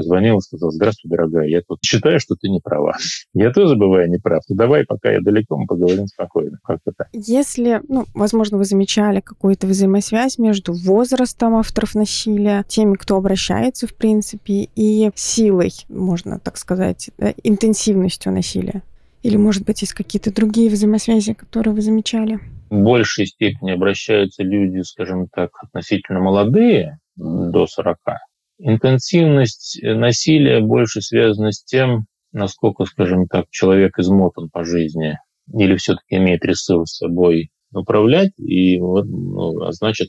[0.00, 2.96] позвонил и сказал, здравствуй, дорогая, я тут считаю, что ты не права.
[3.34, 4.42] Я тоже бываю неправ.
[4.48, 6.58] Ну, давай, пока я далеко, мы поговорим спокойно.
[6.64, 7.08] Как это?
[7.12, 13.94] Если, ну, возможно, вы замечали какую-то взаимосвязь между возрастом авторов насилия, теми, кто обращается, в
[13.94, 18.82] принципе, и силой, можно так сказать, да, интенсивностью насилия?
[19.22, 22.40] Или, может быть, есть какие-то другие взаимосвязи, которые вы замечали?
[22.70, 27.98] В большей степени обращаются люди, скажем так, относительно молодые, до 40.
[28.62, 35.18] Интенсивность насилия больше связана с тем, насколько, скажем так, человек измотан по жизни
[35.52, 40.08] или все-таки имеет ресурс собой управлять, и вот, ну, а значит,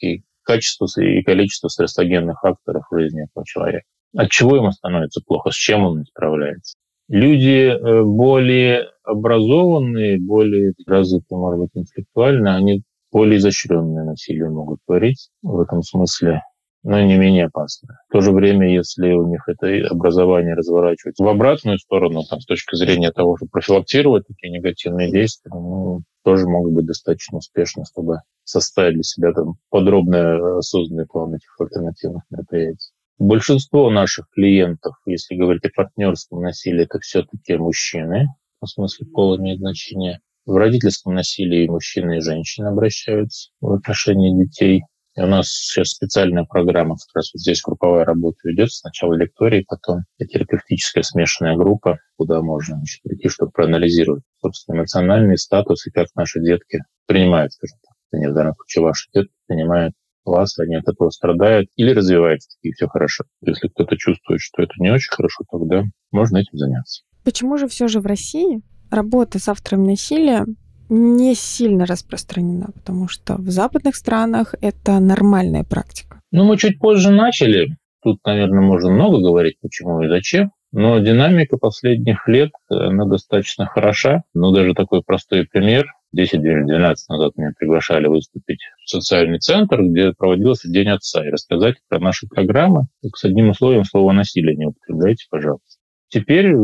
[0.00, 3.84] и качество и количество стрессогенных факторов в жизни этого человека.
[4.16, 6.76] От чего ему становится плохо, с чем он не справляется.
[7.08, 15.30] Люди э, более образованные, более развитые, может быть, интеллектуально, они более изощренное насилие могут творить
[15.42, 16.42] в этом смысле,
[16.86, 17.98] но не менее опасно.
[18.08, 22.46] В то же время, если у них это образование разворачивается в обратную сторону, там, с
[22.46, 28.20] точки зрения того, чтобы профилактировать такие негативные действия, ну, тоже могут быть достаточно успешны, чтобы
[28.44, 32.92] составить для себя там подробный осознанный план этих альтернативных мероприятий.
[33.18, 38.28] Большинство наших клиентов, если говорить о партнерском насилии, это все-таки мужчины,
[38.60, 40.20] в смысле пол имеет значение.
[40.44, 44.84] В родительском насилии мужчины и женщины обращаются в отношении детей.
[45.16, 48.80] И у нас сейчас специальная программа, как раз вот здесь групповая работа ведется.
[48.80, 55.86] Сначала лектории, потом терапевтическая смешанная группа, куда можно значит, прийти, чтобы проанализировать, собственно, эмоциональный статус
[55.86, 57.96] и как наши детки принимают, скажем так.
[58.12, 59.94] Не в данном случае ваши детки принимают
[60.26, 63.24] вас, они от этого страдают или развиваются, и все хорошо.
[63.40, 67.04] Если кто-то чувствует, что это не очень хорошо, тогда можно этим заняться.
[67.24, 70.44] Почему же все же в России работа с авторами насилия
[70.88, 76.20] не сильно распространена, потому что в западных странах это нормальная практика.
[76.30, 77.76] Ну, мы чуть позже начали.
[78.02, 80.52] Тут, наверное, можно много говорить, почему и зачем.
[80.72, 84.22] Но динамика последних лет, она достаточно хороша.
[84.34, 85.86] Ну, даже такой простой пример.
[86.16, 91.98] 10-12 назад меня приглашали выступить в социальный центр, где проводился День отца, и рассказать про
[91.98, 92.86] наши программы.
[93.02, 95.80] Только с одним условием слова «насилие» не употребляйте, пожалуйста.
[96.08, 96.54] Теперь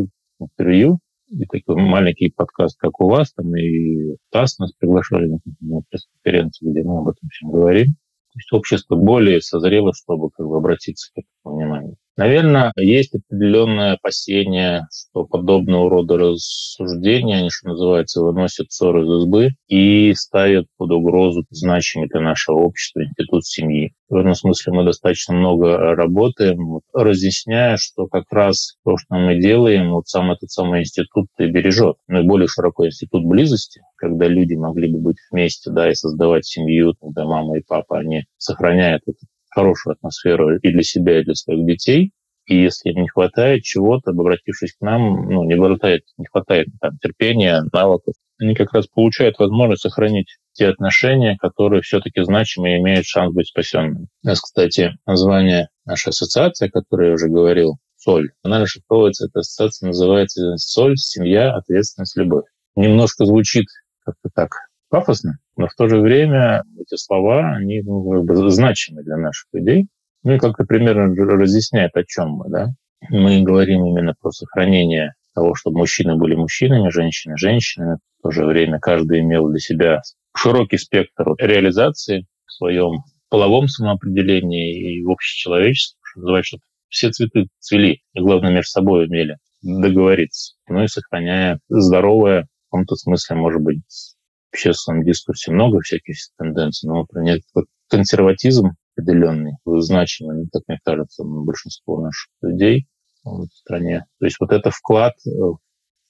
[0.40, 0.98] интервью
[1.32, 5.28] и такой маленький подкаст, как у вас, там и ТАСС нас приглашали
[5.60, 7.86] на пресс-конференцию, где мы об этом всем говорим.
[8.32, 11.96] То есть общество более созрело, чтобы как бы, обратиться к этому вниманию.
[12.18, 19.52] Наверное, есть определенное опасение, что подобного рода рассуждения, они, что называется, выносят ссор из избы
[19.66, 23.94] и ставят под угрозу значимый для нашего общества институт семьи.
[24.10, 29.92] В этом смысле мы достаточно много работаем, разъясняя, что как раз то, что мы делаем,
[29.92, 31.96] вот сам этот самый институт и бережет.
[32.08, 37.24] Наиболее широко институт близости, когда люди могли бы быть вместе, да, и создавать семью, когда
[37.24, 39.22] мама и папа, они сохраняют этот
[39.54, 42.12] хорошую атмосферу и для себя, и для своих детей.
[42.46, 47.62] И если не хватает чего-то, обратившись к нам, ну, не хватает, не хватает там, терпения,
[47.72, 53.32] навыков, они как раз получают возможность сохранить те отношения, которые все-таки значимы и имеют шанс
[53.32, 54.08] быть спасенными.
[54.24, 59.40] У нас, кстати, название нашей ассоциации, о которой я уже говорил, «Соль», она расшифровывается, эта
[59.40, 62.46] ассоциация называется «Соль, семья, ответственность, любовь».
[62.74, 63.66] Немножко звучит
[64.04, 64.50] как-то так
[64.92, 69.48] пафосно, но в то же время эти слова, они ну, как бы значимы для наших
[69.54, 69.86] людей.
[70.22, 72.50] Ну и как-то примерно разъясняет, о чем мы.
[72.50, 72.68] Да?
[73.08, 77.96] Мы говорим именно про сохранение того, чтобы мужчины были мужчинами, женщины– женщинами.
[78.18, 80.02] В то же время каждый имел для себя
[80.36, 87.46] широкий спектр реализации в своем половом самоопределении и в общечеловеческом, что называется, чтобы все цветы
[87.60, 90.54] цвели, и главное, между собой умели договориться.
[90.68, 93.80] Ну и сохраняя здоровое, в каком-то смысле, может быть,
[94.52, 97.38] общественном дискурсе много всяких тенденций, но, например,
[97.88, 102.86] консерватизм определенный, значимый, как мне кажется, большинство наших людей
[103.24, 104.04] в стране.
[104.18, 105.58] То есть вот это вклад в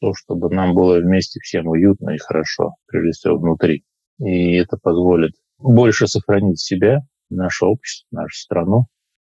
[0.01, 3.85] то, чтобы нам было вместе всем уютно и хорошо, прежде всего внутри.
[4.19, 7.01] И это позволит больше сохранить себя,
[7.31, 8.87] наше общество, нашу страну,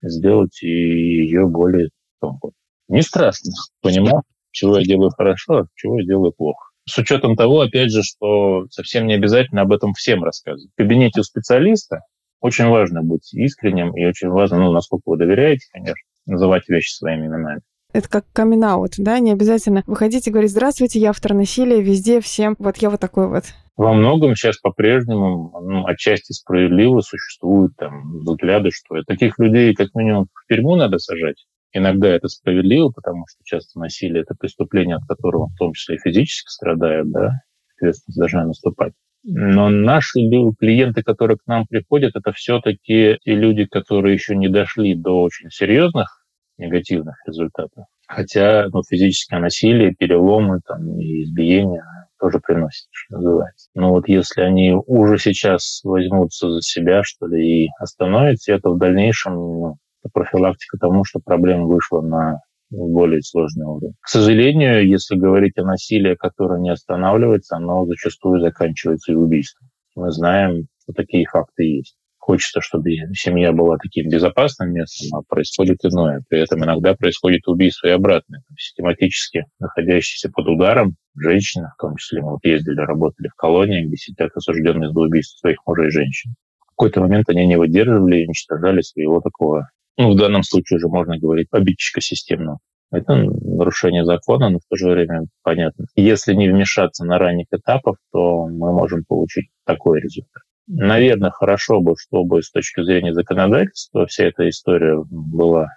[0.02, 1.90] сделать ее более
[2.20, 2.54] комфортной.
[2.90, 6.67] Не страшно понимать, чего я делаю хорошо, а чего я делаю плохо.
[6.88, 10.72] С учетом того, опять же, что совсем не обязательно об этом всем рассказывать.
[10.72, 12.02] В кабинете у специалиста
[12.40, 17.28] очень важно быть искренним и очень важно, ну, насколько вы доверяете, конечно, называть вещи своими
[17.28, 17.62] именами.
[17.94, 18.64] Это как камин
[19.00, 19.20] да?
[19.20, 23.28] Не обязательно выходить и говорить, здравствуйте, я автор насилия, везде, всем, вот я вот такой
[23.28, 23.46] вот.
[23.76, 30.28] Во многом сейчас по-прежнему ну, отчасти справедливо существуют там взгляды, что таких людей как минимум
[30.34, 31.46] в тюрьму надо сажать.
[31.74, 36.00] Иногда это справедливо, потому что часто насилие– это преступление, от которого в том числе и
[36.00, 37.42] физически страдают, да,
[37.76, 38.94] ответственность должна наступать.
[39.24, 40.20] Но наши
[40.58, 45.50] клиенты, которые к нам приходят, это все-таки те люди, которые еще не дошли до очень
[45.50, 46.24] серьезных
[46.58, 47.86] негативных результатов.
[48.08, 51.84] Хотя ну, физическое насилие, переломы там, и избиения
[52.20, 53.70] тоже приносит, что называется.
[53.76, 58.78] Но вот если они уже сейчас возьмутся за себя, что ли, и остановятся, это в
[58.78, 59.78] дальнейшем ну,
[60.12, 62.40] профилактика тому, что проблема вышла на
[62.70, 63.94] более сложный уровень.
[64.02, 69.70] К сожалению, если говорить о насилии, которое не останавливается, оно зачастую заканчивается и убийством.
[69.96, 71.98] Мы знаем, что такие факты есть.
[72.18, 76.24] Хочется, чтобы семья была таким безопасным местом, а происходит иное.
[76.28, 78.44] При этом иногда происходит убийство и обратное.
[78.58, 83.96] Систематически находящиеся под ударом женщины, в том числе мы вот ездили, работали в колонии, где
[83.96, 86.36] сидят осужденные за убийство своих мужей и женщин.
[86.60, 90.88] В какой-то момент они не выдерживали и уничтожали своего такого ну, в данном случае уже
[90.88, 92.60] можно говорить обидчика системного.
[92.92, 95.88] Это нарушение закона, но в то же время понятно.
[95.96, 100.44] Если не вмешаться на ранних этапах, то мы можем получить такой результат.
[100.68, 105.68] Наверное, хорошо бы, чтобы с точки зрения законодательства вся эта история была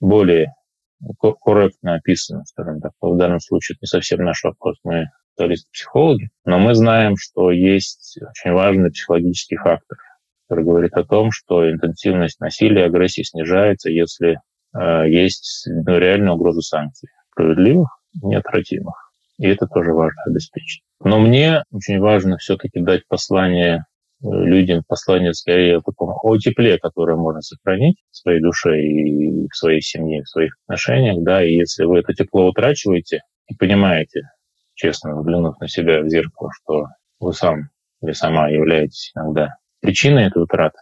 [0.00, 0.54] более
[1.20, 2.92] корректно описана, скажем так.
[3.00, 8.18] В данном случае это не совсем наш вопрос, мы специалисты-психологи, но мы знаем, что есть
[8.20, 9.98] очень важный психологический фактор
[10.48, 14.40] который говорит о том, что интенсивность насилия, агрессии снижается, если
[14.74, 17.88] э, есть ну, реальная угроза санкций, справедливых,
[18.22, 19.12] неотвратимых.
[19.38, 20.82] И это тоже важно обеспечить.
[21.04, 23.84] Но мне очень важно все-таки дать послание
[24.22, 29.46] э, людям, послание скорее о таком о тепле, которое можно сохранить в своей душе и
[29.48, 34.22] в своей семье, в своих отношениях, да, и если вы это тепло утрачиваете и понимаете,
[34.74, 36.86] честно взглянув на себя в зеркало, что
[37.20, 37.68] вы сам
[38.00, 40.78] или сама являетесь иногда причиной этой утраты,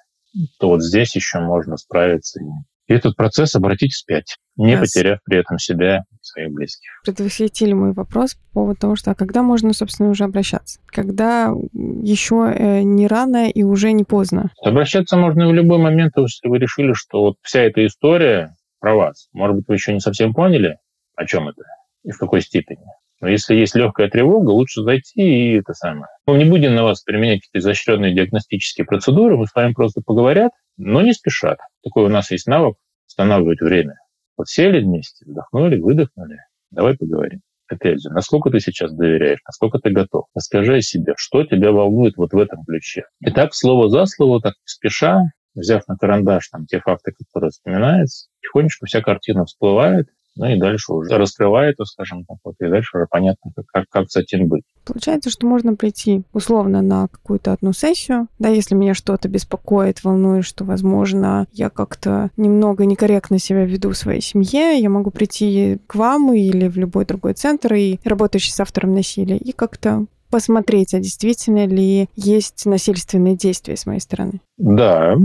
[0.59, 2.45] то вот здесь еще можно справиться и
[2.89, 4.81] этот процесс обратить вспять, не yes.
[4.81, 6.91] потеряв при этом себя и своих близких.
[7.05, 10.81] Предвосхитили мой вопрос по поводу того, что а когда можно, собственно, уже обращаться?
[10.87, 14.51] Когда еще э, не рано и уже не поздно?
[14.63, 19.29] Обращаться можно в любой момент, если вы решили, что вот вся эта история про вас.
[19.33, 20.79] Может быть, вы еще не совсем поняли,
[21.17, 21.63] о чем это
[22.05, 22.85] и в какой степени.
[23.21, 26.09] Но если есть легкая тревога, лучше зайти и это самое.
[26.27, 30.53] Мы не будем на вас применять какие-то изощренные диагностические процедуры, мы с вами просто поговорят,
[30.77, 31.59] но не спешат.
[31.83, 32.77] Такой у нас есть навык
[33.09, 33.95] останавливать время.
[34.37, 36.39] Вот сели вместе, вдохнули, выдохнули,
[36.71, 37.41] давай поговорим.
[37.69, 40.27] Опять же, насколько ты сейчас доверяешь, насколько ты готов.
[40.35, 43.05] Расскажи о себе, что тебя волнует вот в этом ключе.
[43.21, 45.23] И так слово за слово, так спеша,
[45.55, 50.93] взяв на карандаш там те факты, которые вспоминаются, тихонечко вся картина всплывает, ну и дальше
[50.93, 54.63] уже раскрывает, скажем так, вот, и дальше уже понятно, как, как, как с этим быть.
[54.85, 60.45] Получается, что можно прийти условно на какую-то одну сессию, да, если меня что-то беспокоит, волнует,
[60.45, 65.95] что, возможно, я как-то немного некорректно себя веду в своей семье, я могу прийти к
[65.95, 70.99] вам или в любой другой центр, и работающий с автором насилия, и как-то посмотреть, а
[70.99, 74.41] действительно ли есть насильственные действия с моей стороны.
[74.59, 75.17] Да,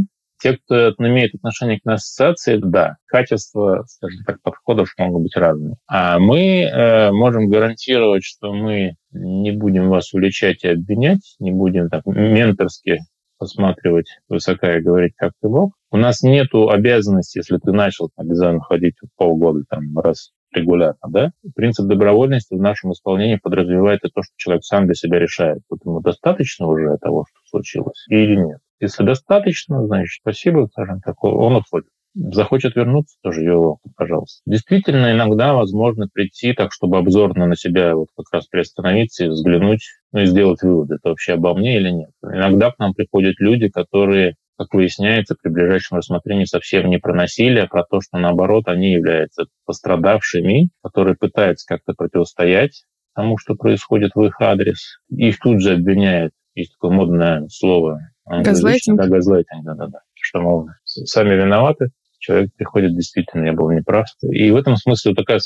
[0.41, 5.75] те, кто имеет отношение к ассоциации, да, качество, скажем так, подходов могут быть разные.
[5.87, 11.89] А мы э, можем гарантировать, что мы не будем вас уличать и обвинять, не будем
[11.89, 12.99] так менторски
[13.37, 15.73] посматривать высока и говорить, как ты мог.
[15.89, 21.31] У нас нет обязанности, если ты начал обязательно ходить полгода там раз регулярно, да?
[21.55, 25.79] Принцип добровольности в нашем исполнении подразумевает и то, что человек сам для себя решает, вот
[25.85, 28.59] ему достаточно уже того, что случилось, или нет.
[28.81, 31.87] Если достаточно, значит, спасибо, скажем так, он уходит.
[32.13, 34.41] Захочет вернуться, тоже его, пожалуйста.
[34.45, 39.87] Действительно, иногда возможно прийти так, чтобы обзорно на себя вот как раз приостановиться и взглянуть,
[40.11, 42.09] ну и сделать вывод, это вообще обо мне или нет.
[42.21, 47.63] Иногда к нам приходят люди, которые как выясняется, при ближайшем рассмотрении совсем не про насилие,
[47.63, 52.83] а про то, что, наоборот, они являются пострадавшими, которые пытаются как-то противостоять
[53.15, 54.99] тому, что происходит в их адрес.
[55.09, 57.99] Их тут же обвиняют, есть такое модное слово.
[58.25, 58.97] Газлайтинг?
[58.97, 59.99] Да, газлайтинг, да-да-да.
[60.13, 64.07] Что, мол, сами виноваты, человек приходит действительно, я был неправ.
[64.21, 65.39] И в этом смысле такая,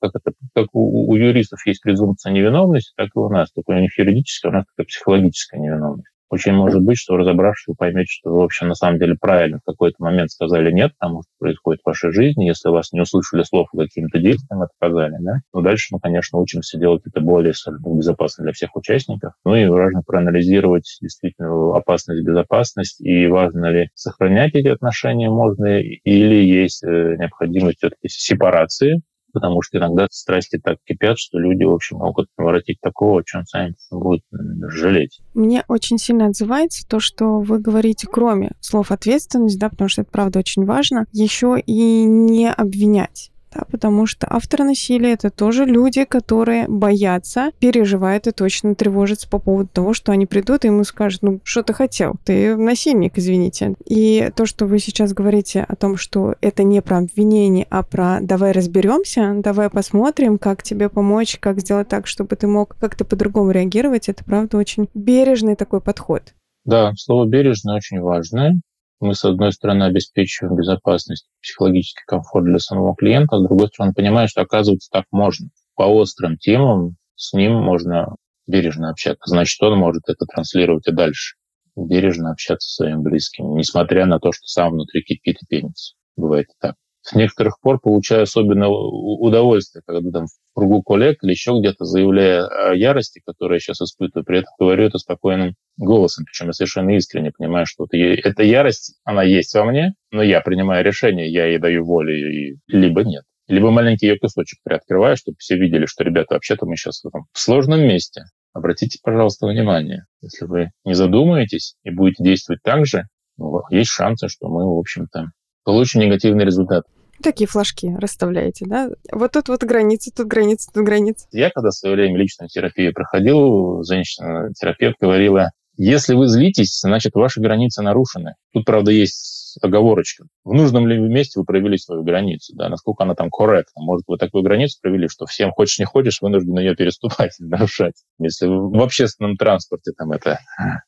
[0.00, 3.50] как, это, как у, у юристов есть презумпция невиновности, так и у нас.
[3.52, 6.12] Только у них юридическая, у нас такая психологическая невиновность.
[6.30, 9.64] Очень может быть, что разобравшись, вы поймете, что вы вообще на самом деле правильно в
[9.64, 12.44] какой-то момент сказали нет тому, что происходит в вашей жизни.
[12.44, 17.02] Если вас не услышали слов каким-то действием отказали, да, но дальше мы, конечно, учимся делать
[17.06, 19.32] это более безопасно для всех участников.
[19.44, 26.44] Ну и важно проанализировать действительно опасность, безопасность и важно ли сохранять эти отношения можно или
[26.44, 29.02] есть э, необходимость все-таки сепарации
[29.38, 33.44] потому что иногда страсти так кипят, что люди, в общем, могут наворотить такого, о чем
[33.46, 34.22] сами будут
[34.68, 35.20] жалеть.
[35.34, 40.10] Мне очень сильно отзывается то, что вы говорите, кроме слов ответственность, да, потому что это
[40.10, 46.04] правда очень важно, еще и не обвинять да, потому что авторы насилия это тоже люди,
[46.04, 51.22] которые боятся, переживают и точно тревожатся по поводу того, что они придут и ему скажут,
[51.22, 52.16] ну, что ты хотел?
[52.24, 53.74] Ты насильник, извините.
[53.86, 58.18] И то, что вы сейчас говорите о том, что это не про обвинение, а про
[58.20, 63.50] давай разберемся, давай посмотрим, как тебе помочь, как сделать так, чтобы ты мог как-то по-другому
[63.50, 66.34] реагировать, это правда очень бережный такой подход.
[66.64, 68.60] Да, слово бережно очень важное
[69.00, 73.94] мы, с одной стороны, обеспечиваем безопасность, психологический комфорт для самого клиента, а с другой стороны,
[73.94, 75.48] понимаем, что, оказывается, так можно.
[75.74, 79.30] По острым темам с ним можно бережно общаться.
[79.30, 81.36] Значит, он может это транслировать и дальше.
[81.76, 85.94] Бережно общаться со своими близкими, несмотря на то, что сам внутри кипит и пенится.
[86.16, 86.74] Бывает и так
[87.08, 92.46] с некоторых пор получаю особенно удовольствие, когда там в кругу коллег или еще где-то, заявляя
[92.46, 96.90] о ярости, которую я сейчас испытываю, при этом говорю это спокойным голосом, причем я совершенно
[96.90, 101.46] искренне понимаю, что это, эта ярость, она есть во мне, но я принимаю решение, я
[101.46, 103.24] ей даю волю, и, либо нет.
[103.46, 107.80] Либо маленький ее кусочек приоткрываю, чтобы все видели, что, ребята, вообще-то мы сейчас в, сложном
[107.80, 108.24] месте.
[108.52, 110.04] Обратите, пожалуйста, внимание.
[110.20, 113.04] Если вы не задумаетесь и будете действовать так же,
[113.38, 115.30] ну, есть шансы, что мы, в общем-то,
[115.64, 116.84] получим негативный результат.
[117.22, 118.90] Такие флажки расставляете, да?
[119.12, 121.26] Вот тут вот границы, тут границы, тут границы.
[121.32, 127.40] Я когда в свое время личную терапию проходил, женщина-терапевт говорила, если вы злитесь, значит, ваши
[127.40, 128.34] границы нарушены.
[128.52, 130.24] Тут, правда, есть оговорочка.
[130.44, 133.82] В нужном ли месте вы провели свою границу, да, насколько она там корректна.
[133.82, 137.94] Может, вы такую границу провели, что всем хочешь не хочешь, вынуждены ее переступать, нарушать.
[138.18, 140.40] Если в общественном транспорте там это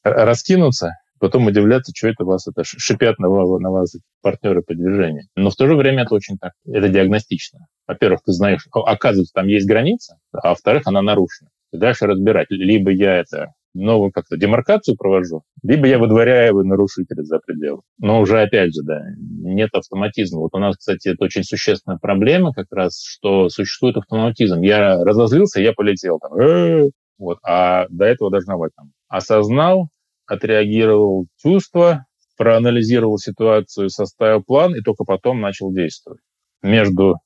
[0.02, 5.24] раскинуться, потом удивляться, что это вас это шипят на вас, на вас партнеры по движению.
[5.36, 7.66] Но в то же время это очень так, это диагностично.
[7.86, 11.50] Во-первых, ты знаешь, оказывается, там есть граница, а во-вторых, она нарушена.
[11.70, 17.38] Ты дальше разбирать, либо я это новую как-то демаркацию провожу, либо я выдворяю нарушителя за
[17.38, 17.82] пределы.
[17.98, 20.40] Но уже, опять же, да, нет автоматизма.
[20.40, 24.62] Вот у нас, кстати, это очень существенная проблема как раз, что существует автоматизм.
[24.62, 26.34] Я разозлился, я полетел там.
[26.34, 26.90] «Э-э-э".
[27.18, 27.38] Вот.
[27.46, 29.88] А до этого должна быть там осознал,
[30.30, 32.06] отреагировал чувства,
[32.36, 36.20] проанализировал ситуацию, составил план и только потом начал действовать.
[36.62, 37.16] Между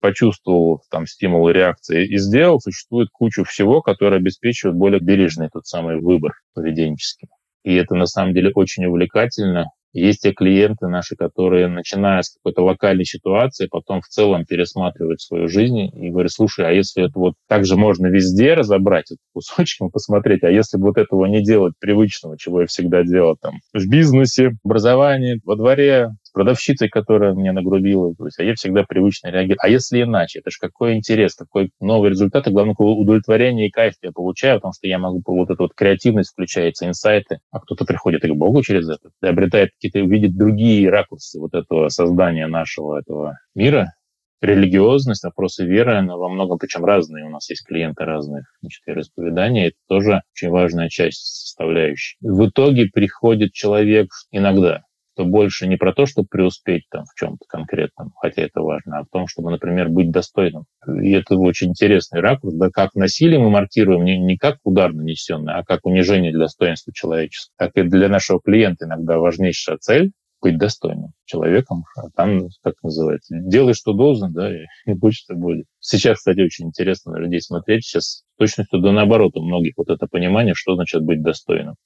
[0.00, 6.00] почувствовал там стимул реакции и сделал, существует куча всего, которое обеспечивает более бережный тот самый
[6.00, 7.28] выбор поведенческий.
[7.64, 9.66] И это на самом деле очень увлекательно,
[10.00, 15.48] есть те клиенты наши, которые, начиная с какой-то локальной ситуации, потом в целом пересматривают свою
[15.48, 19.90] жизнь и говорят, слушай, а если это вот так же можно везде разобрать это кусочком,
[19.92, 23.88] посмотреть, а если бы вот этого не делать привычного, чего я всегда делал там в
[23.88, 28.14] бизнесе, образовании, во дворе, продавщицей, которая мне нагрубила.
[28.14, 29.58] То есть, а я всегда привычно реагирую.
[29.60, 30.40] А если иначе?
[30.40, 34.58] Это же какой интерес, какой новый результат, и главное, какое удовлетворение и кайф я получаю,
[34.58, 38.34] потому что я могу, вот эта вот креативность включается, инсайты, а кто-то приходит и к
[38.34, 43.94] Богу через это, приобретает какие-то, видит другие ракурсы вот этого создания нашего этого мира,
[44.42, 47.24] религиозность, вопросы веры, она во многом, причем разные.
[47.24, 49.68] У нас есть клиенты разных значит, вероисповеданий.
[49.68, 52.16] Это тоже очень важная часть составляющей.
[52.20, 54.82] В итоге приходит человек иногда
[55.16, 59.04] то больше не про то, чтобы преуспеть там в чем-то конкретном, хотя это важно, а
[59.04, 60.64] в том, чтобы, например, быть достойным.
[61.02, 65.54] И это очень интересный ракурс, да, как насилие мы маркируем не, не как удар нанесенный,
[65.54, 67.52] а как унижение достоинства человечества.
[67.58, 70.12] Так и для нашего клиента иногда важнейшая цель
[70.44, 75.34] быть достойным человеком, а там, как называется, делай, что должен, да, и, и будь, что
[75.34, 75.66] будет.
[75.80, 77.84] Сейчас, кстати, очень интересно на людей смотреть.
[77.84, 81.76] Сейчас точностью до наоборот у многих вот это понимание, что значит быть достойным.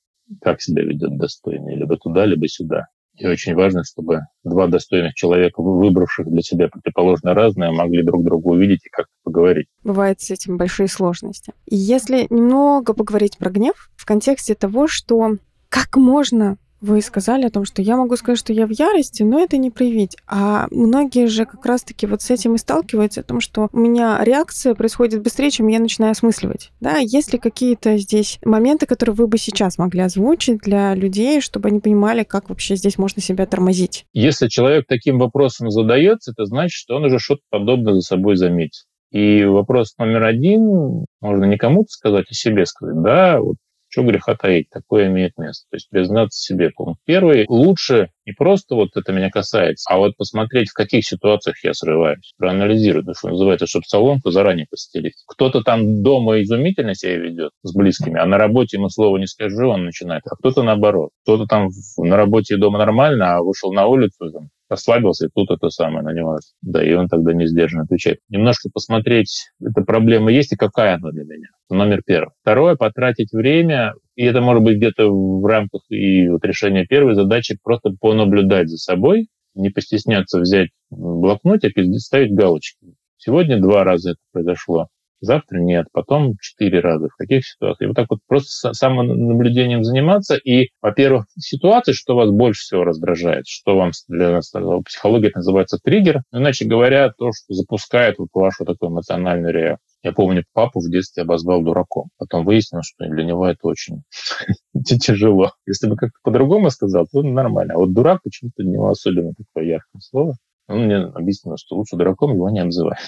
[0.42, 2.86] Как себя ведет достойный, либо туда, либо сюда.
[3.18, 8.48] И очень важно, чтобы два достойных человека, выбравших для себя противоположно разное, могли друг друга
[8.48, 9.66] увидеть и как-то поговорить.
[9.82, 11.52] Бывают с этим большие сложности.
[11.66, 15.36] И если немного поговорить про гнев в контексте того, что
[15.68, 19.40] как можно вы сказали о том, что я могу сказать, что я в ярости, но
[19.40, 20.16] это не проявить.
[20.26, 24.18] А многие же как раз-таки вот с этим и сталкиваются, о том, что у меня
[24.22, 26.70] реакция происходит быстрее, чем я начинаю осмысливать.
[26.80, 31.68] Да, есть ли какие-то здесь моменты, которые вы бы сейчас могли озвучить для людей, чтобы
[31.68, 34.04] они понимали, как вообще здесь можно себя тормозить?
[34.12, 38.82] Если человек таким вопросом задается, это значит, что он уже что-то подобное за собой заметил.
[39.10, 43.56] И вопрос номер один, можно не кому-то сказать, а себе сказать, да, вот
[43.88, 45.66] Что греха таить, такое имеет место.
[45.70, 46.70] То есть признаться себе.
[46.70, 47.46] Пункт первый.
[47.48, 52.34] Лучше не просто вот это меня касается, а вот посмотреть, в каких ситуациях я срываюсь,
[52.36, 55.14] проанализировать, то, что называется, чтобы соломку заранее постелить.
[55.26, 59.68] Кто-то там дома изумительно себя ведет с близкими, а на работе ему слова не скажу,
[59.68, 60.22] он начинает.
[60.30, 61.10] А кто-то наоборот.
[61.22, 65.50] Кто-то там на работе и дома нормально, а вышел на улицу, там, расслабился, и тут
[65.50, 66.38] это самое на него.
[66.62, 68.18] Да, и он тогда не сдержанно отвечает.
[68.28, 71.48] Немножко посмотреть, эта проблема есть и какая она для меня.
[71.70, 72.32] Номер первый.
[72.42, 77.58] Второе, потратить время, и это может быть где-то в рамках и вот решения первой задачи,
[77.62, 82.94] просто понаблюдать за собой, не постесняться взять блокнотик и ставить галочки.
[83.16, 84.88] Сегодня два раза это произошло
[85.20, 87.08] завтра нет, потом четыре раза.
[87.08, 87.86] В каких ситуациях?
[87.86, 90.36] И вот так вот просто самонаблюдением заниматься.
[90.36, 94.52] И, во-первых, ситуации, что вас больше всего раздражает, что вам для нас
[94.84, 96.22] психология это называется триггер.
[96.32, 99.88] Иначе говоря, то, что запускает вот вашу такую эмоциональную реакцию.
[100.02, 102.08] Я помню, папу в детстве обозвал дураком.
[102.18, 104.02] Потом выяснилось, что для него это очень
[104.84, 105.52] тяжело.
[105.66, 107.74] Если бы как-то по-другому сказал, то нормально.
[107.74, 110.36] А вот дурак почему-то для него особенно такое яркое слово.
[110.68, 112.98] Он мне объяснил, что лучше дураком его не обзывать.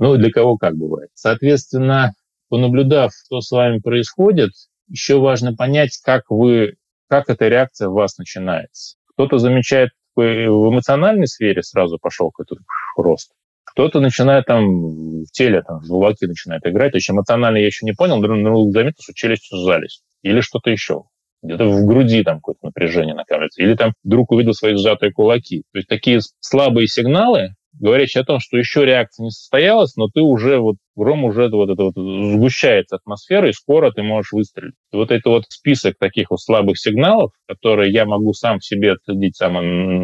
[0.00, 1.10] Ну, для кого как бывает.
[1.12, 2.14] Соответственно,
[2.48, 4.50] понаблюдав, что с вами происходит,
[4.88, 6.76] еще важно понять, как вы,
[7.06, 8.96] как эта реакция у вас начинается.
[9.12, 12.62] Кто-то замечает в эмоциональной сфере сразу пошел какой-то
[12.96, 13.32] рост.
[13.64, 16.92] Кто-то начинает там в теле, там, в начинает играть.
[16.92, 20.00] То есть эмоционально я еще не понял, но заметил, что челюсти сжались.
[20.22, 21.04] Или что-то еще.
[21.42, 23.62] Где-то в груди там какое-то напряжение накапливается.
[23.62, 25.62] Или там вдруг увидел свои сжатые кулаки.
[25.72, 30.20] То есть такие слабые сигналы, говорящий о том, что еще реакция не состоялась, но ты
[30.20, 34.74] уже вот гром уже вот это вот сгущается атмосфера, и скоро ты можешь выстрелить.
[34.92, 39.36] Вот это вот список таких вот слабых сигналов, которые я могу сам в себе отследить
[39.36, 39.60] само,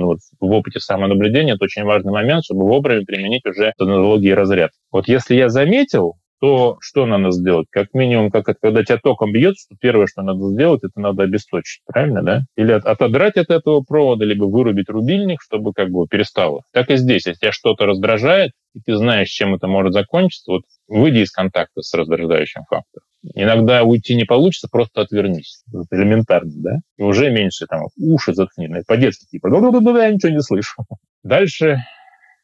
[0.06, 4.70] вот, в опыте самонаблюдения, это очень важный момент, чтобы вовремя применить уже аналогии разряд.
[4.90, 7.66] Вот если я заметил, то что надо сделать?
[7.70, 11.22] Как минимум, как это, когда тебя током бьет, то первое, что надо сделать, это надо
[11.22, 12.42] обесточить, правильно, да?
[12.56, 16.62] Или от, отодрать от этого провода, либо вырубить рубильник, чтобы как бы перестало.
[16.72, 20.62] Так и здесь, если тебя что-то раздражает, и ты знаешь, чем это может закончиться, вот
[20.88, 23.06] выйди из контакта с раздражающим фактором.
[23.34, 25.64] Иногда уйти не получится, просто отвернись.
[25.68, 26.76] Это элементарно, да?
[26.96, 28.68] И уже меньше там уши заткни.
[28.86, 30.84] По-детски типа, я ничего не слышу.
[31.24, 31.78] Дальше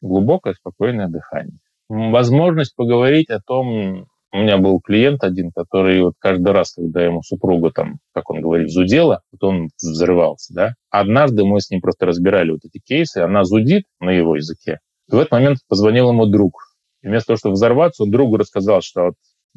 [0.01, 1.57] глубокое, спокойное дыхание
[2.11, 7.21] возможность поговорить о том, у меня был клиент один, который вот каждый раз, когда ему
[7.21, 10.73] супруга там, как он говорит, зудела, вот он взрывался, да.
[10.89, 14.79] Однажды мы с ним просто разбирали вот эти кейсы, она зудит на его языке.
[15.11, 16.53] И в этот момент позвонил ему друг.
[17.03, 19.13] И вместо того, чтобы взорваться, он другу рассказал, что вот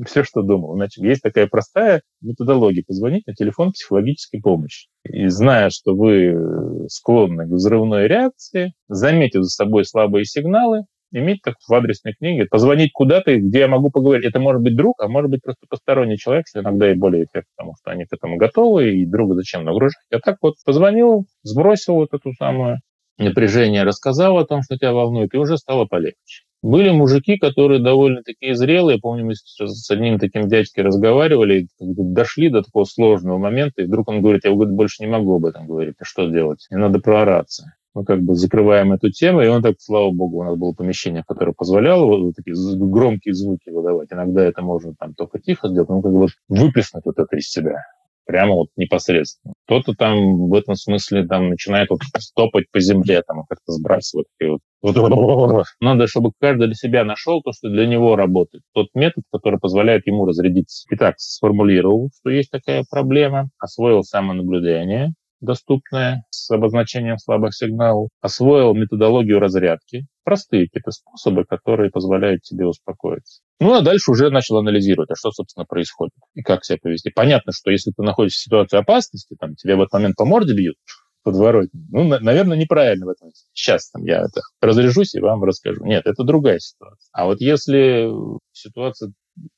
[0.07, 0.75] все, что думал.
[0.75, 4.89] Значит, есть такая простая методология позвонить на телефон психологической помощи.
[5.05, 10.83] И зная, что вы склонны к взрывной реакции, заметив за собой слабые сигналы,
[11.13, 14.27] иметь так в адресной книге, позвонить куда-то, где я могу поговорить.
[14.27, 17.49] Это может быть друг, а может быть просто посторонний человек, что иногда и более эффект,
[17.57, 20.03] потому что они к этому готовы, и друга зачем нагружать.
[20.11, 22.79] Я так вот позвонил, сбросил вот эту самую
[23.19, 26.45] напряжение, рассказал о том, что тебя волнует, и уже стало полегче.
[26.63, 28.99] Были мужики, которые довольно такие зрелые.
[28.99, 34.21] Помню, мы с одним таким дядькой разговаривали, дошли до такого сложного момента, и вдруг он
[34.21, 36.67] говорит, я говорит, больше не могу об этом говорить, а что делать?
[36.71, 40.45] Мне надо проораться мы как бы закрываем эту тему, и он так, слава богу, у
[40.45, 44.13] нас было помещение, которое позволяло вот такие громкие звуки выдавать.
[44.13, 47.83] Иногда это можно там только тихо сделать, но как бы выплеснуть вот это из себя
[48.27, 49.55] прямо вот непосредственно.
[49.67, 54.27] Кто-то там в этом смысле там начинает вот стопать по земле, там как-то сбрасывать.
[54.43, 58.63] Вот, вот, надо, чтобы каждый для себя нашел то, что для него работает.
[58.75, 60.87] Тот метод, который позволяет ему разрядиться.
[60.91, 69.39] Итак, сформулировал, что есть такая проблема, освоил самонаблюдение, доступное с обозначением слабых сигналов, освоил методологию
[69.39, 73.43] разрядки, простые какие-то способы, которые позволяют тебе успокоиться.
[73.61, 77.11] Ну, а дальше уже начал анализировать, а что, собственно, происходит и как себя повести.
[77.15, 80.55] Понятно, что если ты находишься в ситуации опасности, там, тебе в этот момент по морде
[80.55, 80.77] бьют,
[81.23, 81.81] подворотни.
[81.91, 83.31] Ну, на, наверное, неправильно в этом.
[83.53, 85.85] Сейчас там я это разряжусь и вам расскажу.
[85.85, 87.09] Нет, это другая ситуация.
[87.13, 88.11] А вот если
[88.53, 89.13] ситуация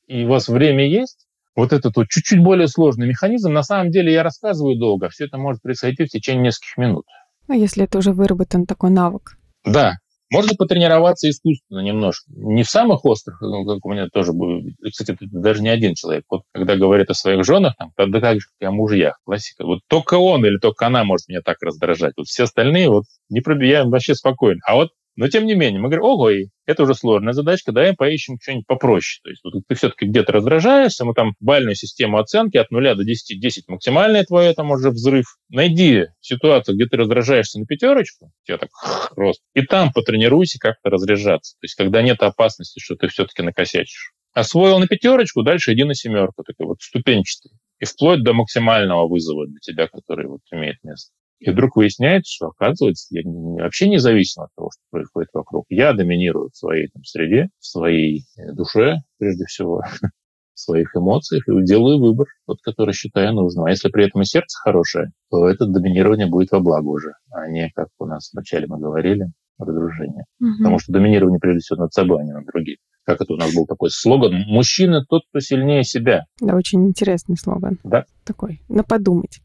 [0.07, 1.25] и у вас время есть,
[1.59, 5.37] вот этот вот чуть-чуть более сложный механизм, на самом деле я рассказываю долго, все это
[5.37, 7.05] может происходить в течение нескольких минут.
[7.47, 9.37] Ну, если это уже выработан такой навык.
[9.65, 9.97] Да,
[10.31, 12.31] можно потренироваться искусственно немножко.
[12.31, 14.61] Не в самых острых, ну, как у меня тоже был.
[14.89, 16.23] Кстати, это даже не один человек.
[16.29, 19.65] Вот когда говорит о своих женах, там, тогда как же о мужьях, классика.
[19.65, 22.13] Вот только он или только она может меня так раздражать.
[22.15, 24.61] Вот все остальные вот не пробияем вообще спокойно.
[24.65, 26.29] А вот но тем не менее, мы говорим, ого,
[26.65, 29.19] это уже сложная задачка, давай поищем что-нибудь попроще.
[29.23, 33.03] То есть вот ты все-таки где-то раздражаешься, мы там бальную систему оценки от 0 до
[33.03, 35.37] 10, 10 максимальное твое, там уже взрыв.
[35.49, 38.69] Найди ситуацию, где ты раздражаешься на пятерочку, тебя так
[39.15, 41.55] рост, и там потренируйся как-то разряжаться.
[41.59, 44.13] То есть когда нет опасности, что ты все-таки накосячишь.
[44.33, 47.51] Освоил на пятерочку, дальше иди на семерку, такой вот ступенчатый.
[47.79, 51.11] и вплоть до максимального вызова для тебя, который вот имеет место.
[51.39, 55.65] И вдруг выясняется, что, оказывается, я вообще не зависим от того, что происходит вокруг.
[55.69, 59.81] Я доминирую в своей там, среде, в своей э, душе, прежде всего,
[60.53, 63.65] в своих эмоциях, и делаю выбор, тот, который считаю нужным.
[63.65, 67.47] А если при этом и сердце хорошее, то это доминирование будет во благо уже, а
[67.47, 69.27] не, как у нас вначале мы говорили,
[69.57, 70.25] разрушение.
[70.41, 70.57] Угу.
[70.57, 72.77] Потому что доминирование, прежде всего, над собой, а не над другими.
[73.05, 74.33] Как это у нас был такой слоган?
[74.47, 76.25] Мужчина тот, кто сильнее себя.
[76.39, 77.79] Да, очень интересный слоган.
[77.83, 78.05] Да.
[78.23, 79.39] Такой, на подумать.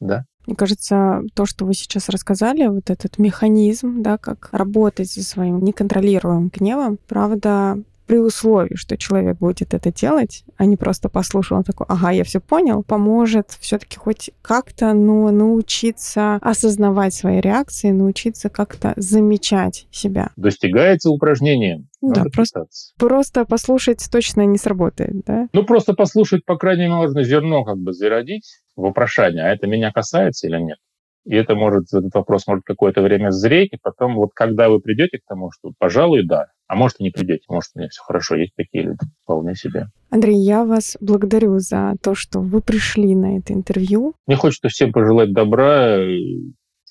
[0.00, 0.24] Да.
[0.46, 5.62] Мне кажется, то, что вы сейчас рассказали, вот этот механизм, да, как работать со своим
[5.62, 7.78] неконтролируемым гневом, правда,
[8.10, 12.24] при условии, что человек будет это делать, а не просто послушал, он такой, ага, я
[12.24, 20.30] все понял, поможет все-таки хоть как-то ну, научиться осознавать свои реакции, научиться как-то замечать себя.
[20.34, 21.86] Достигается упражнением.
[22.02, 22.66] да, просто,
[22.98, 25.46] просто послушать точно не сработает, да?
[25.52, 29.92] Ну, просто послушать, по крайней мере, можно зерно как бы зародить вопрошание, а это меня
[29.92, 30.78] касается или нет?
[31.26, 35.18] И это может, этот вопрос может какое-то время зреть, и потом вот когда вы придете
[35.18, 38.36] к тому, что, пожалуй, да, а может и не придете, может у меня все хорошо,
[38.36, 39.88] есть такие люди, вполне себе.
[40.08, 44.14] Андрей, я вас благодарю за то, что вы пришли на это интервью.
[44.28, 45.98] Мне хочется всем пожелать добра,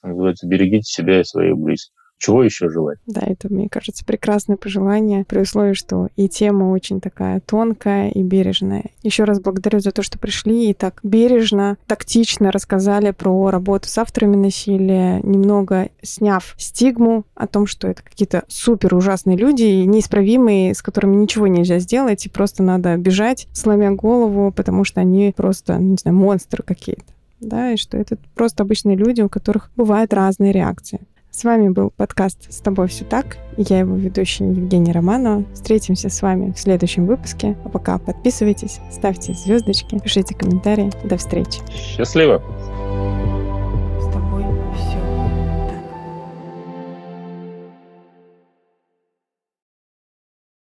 [0.03, 1.95] называется, берегите себя и своих близких.
[2.19, 2.99] Чего еще желать?
[3.07, 8.21] Да, это, мне кажется, прекрасное пожелание, при условии, что и тема очень такая тонкая и
[8.21, 8.91] бережная.
[9.03, 13.97] Еще раз благодарю за то, что пришли и так бережно, тактично рассказали про работу с
[13.97, 20.81] авторами насилия, немного сняв стигму о том, что это какие-то супер ужасные люди, неисправимые, с
[20.81, 25.95] которыми ничего нельзя сделать, и просто надо бежать, сломя голову, потому что они просто, не
[25.95, 27.05] знаю, монстры какие-то
[27.39, 30.99] да, и что это просто обычные люди, у которых бывают разные реакции.
[31.31, 33.37] С вами был подкаст «С тобой все так».
[33.55, 35.45] Я его ведущая Евгения Романова.
[35.53, 37.55] Встретимся с вами в следующем выпуске.
[37.63, 40.91] А пока подписывайтесь, ставьте звездочки, пишите комментарии.
[41.07, 41.61] До встречи.
[41.71, 42.41] Счастливо!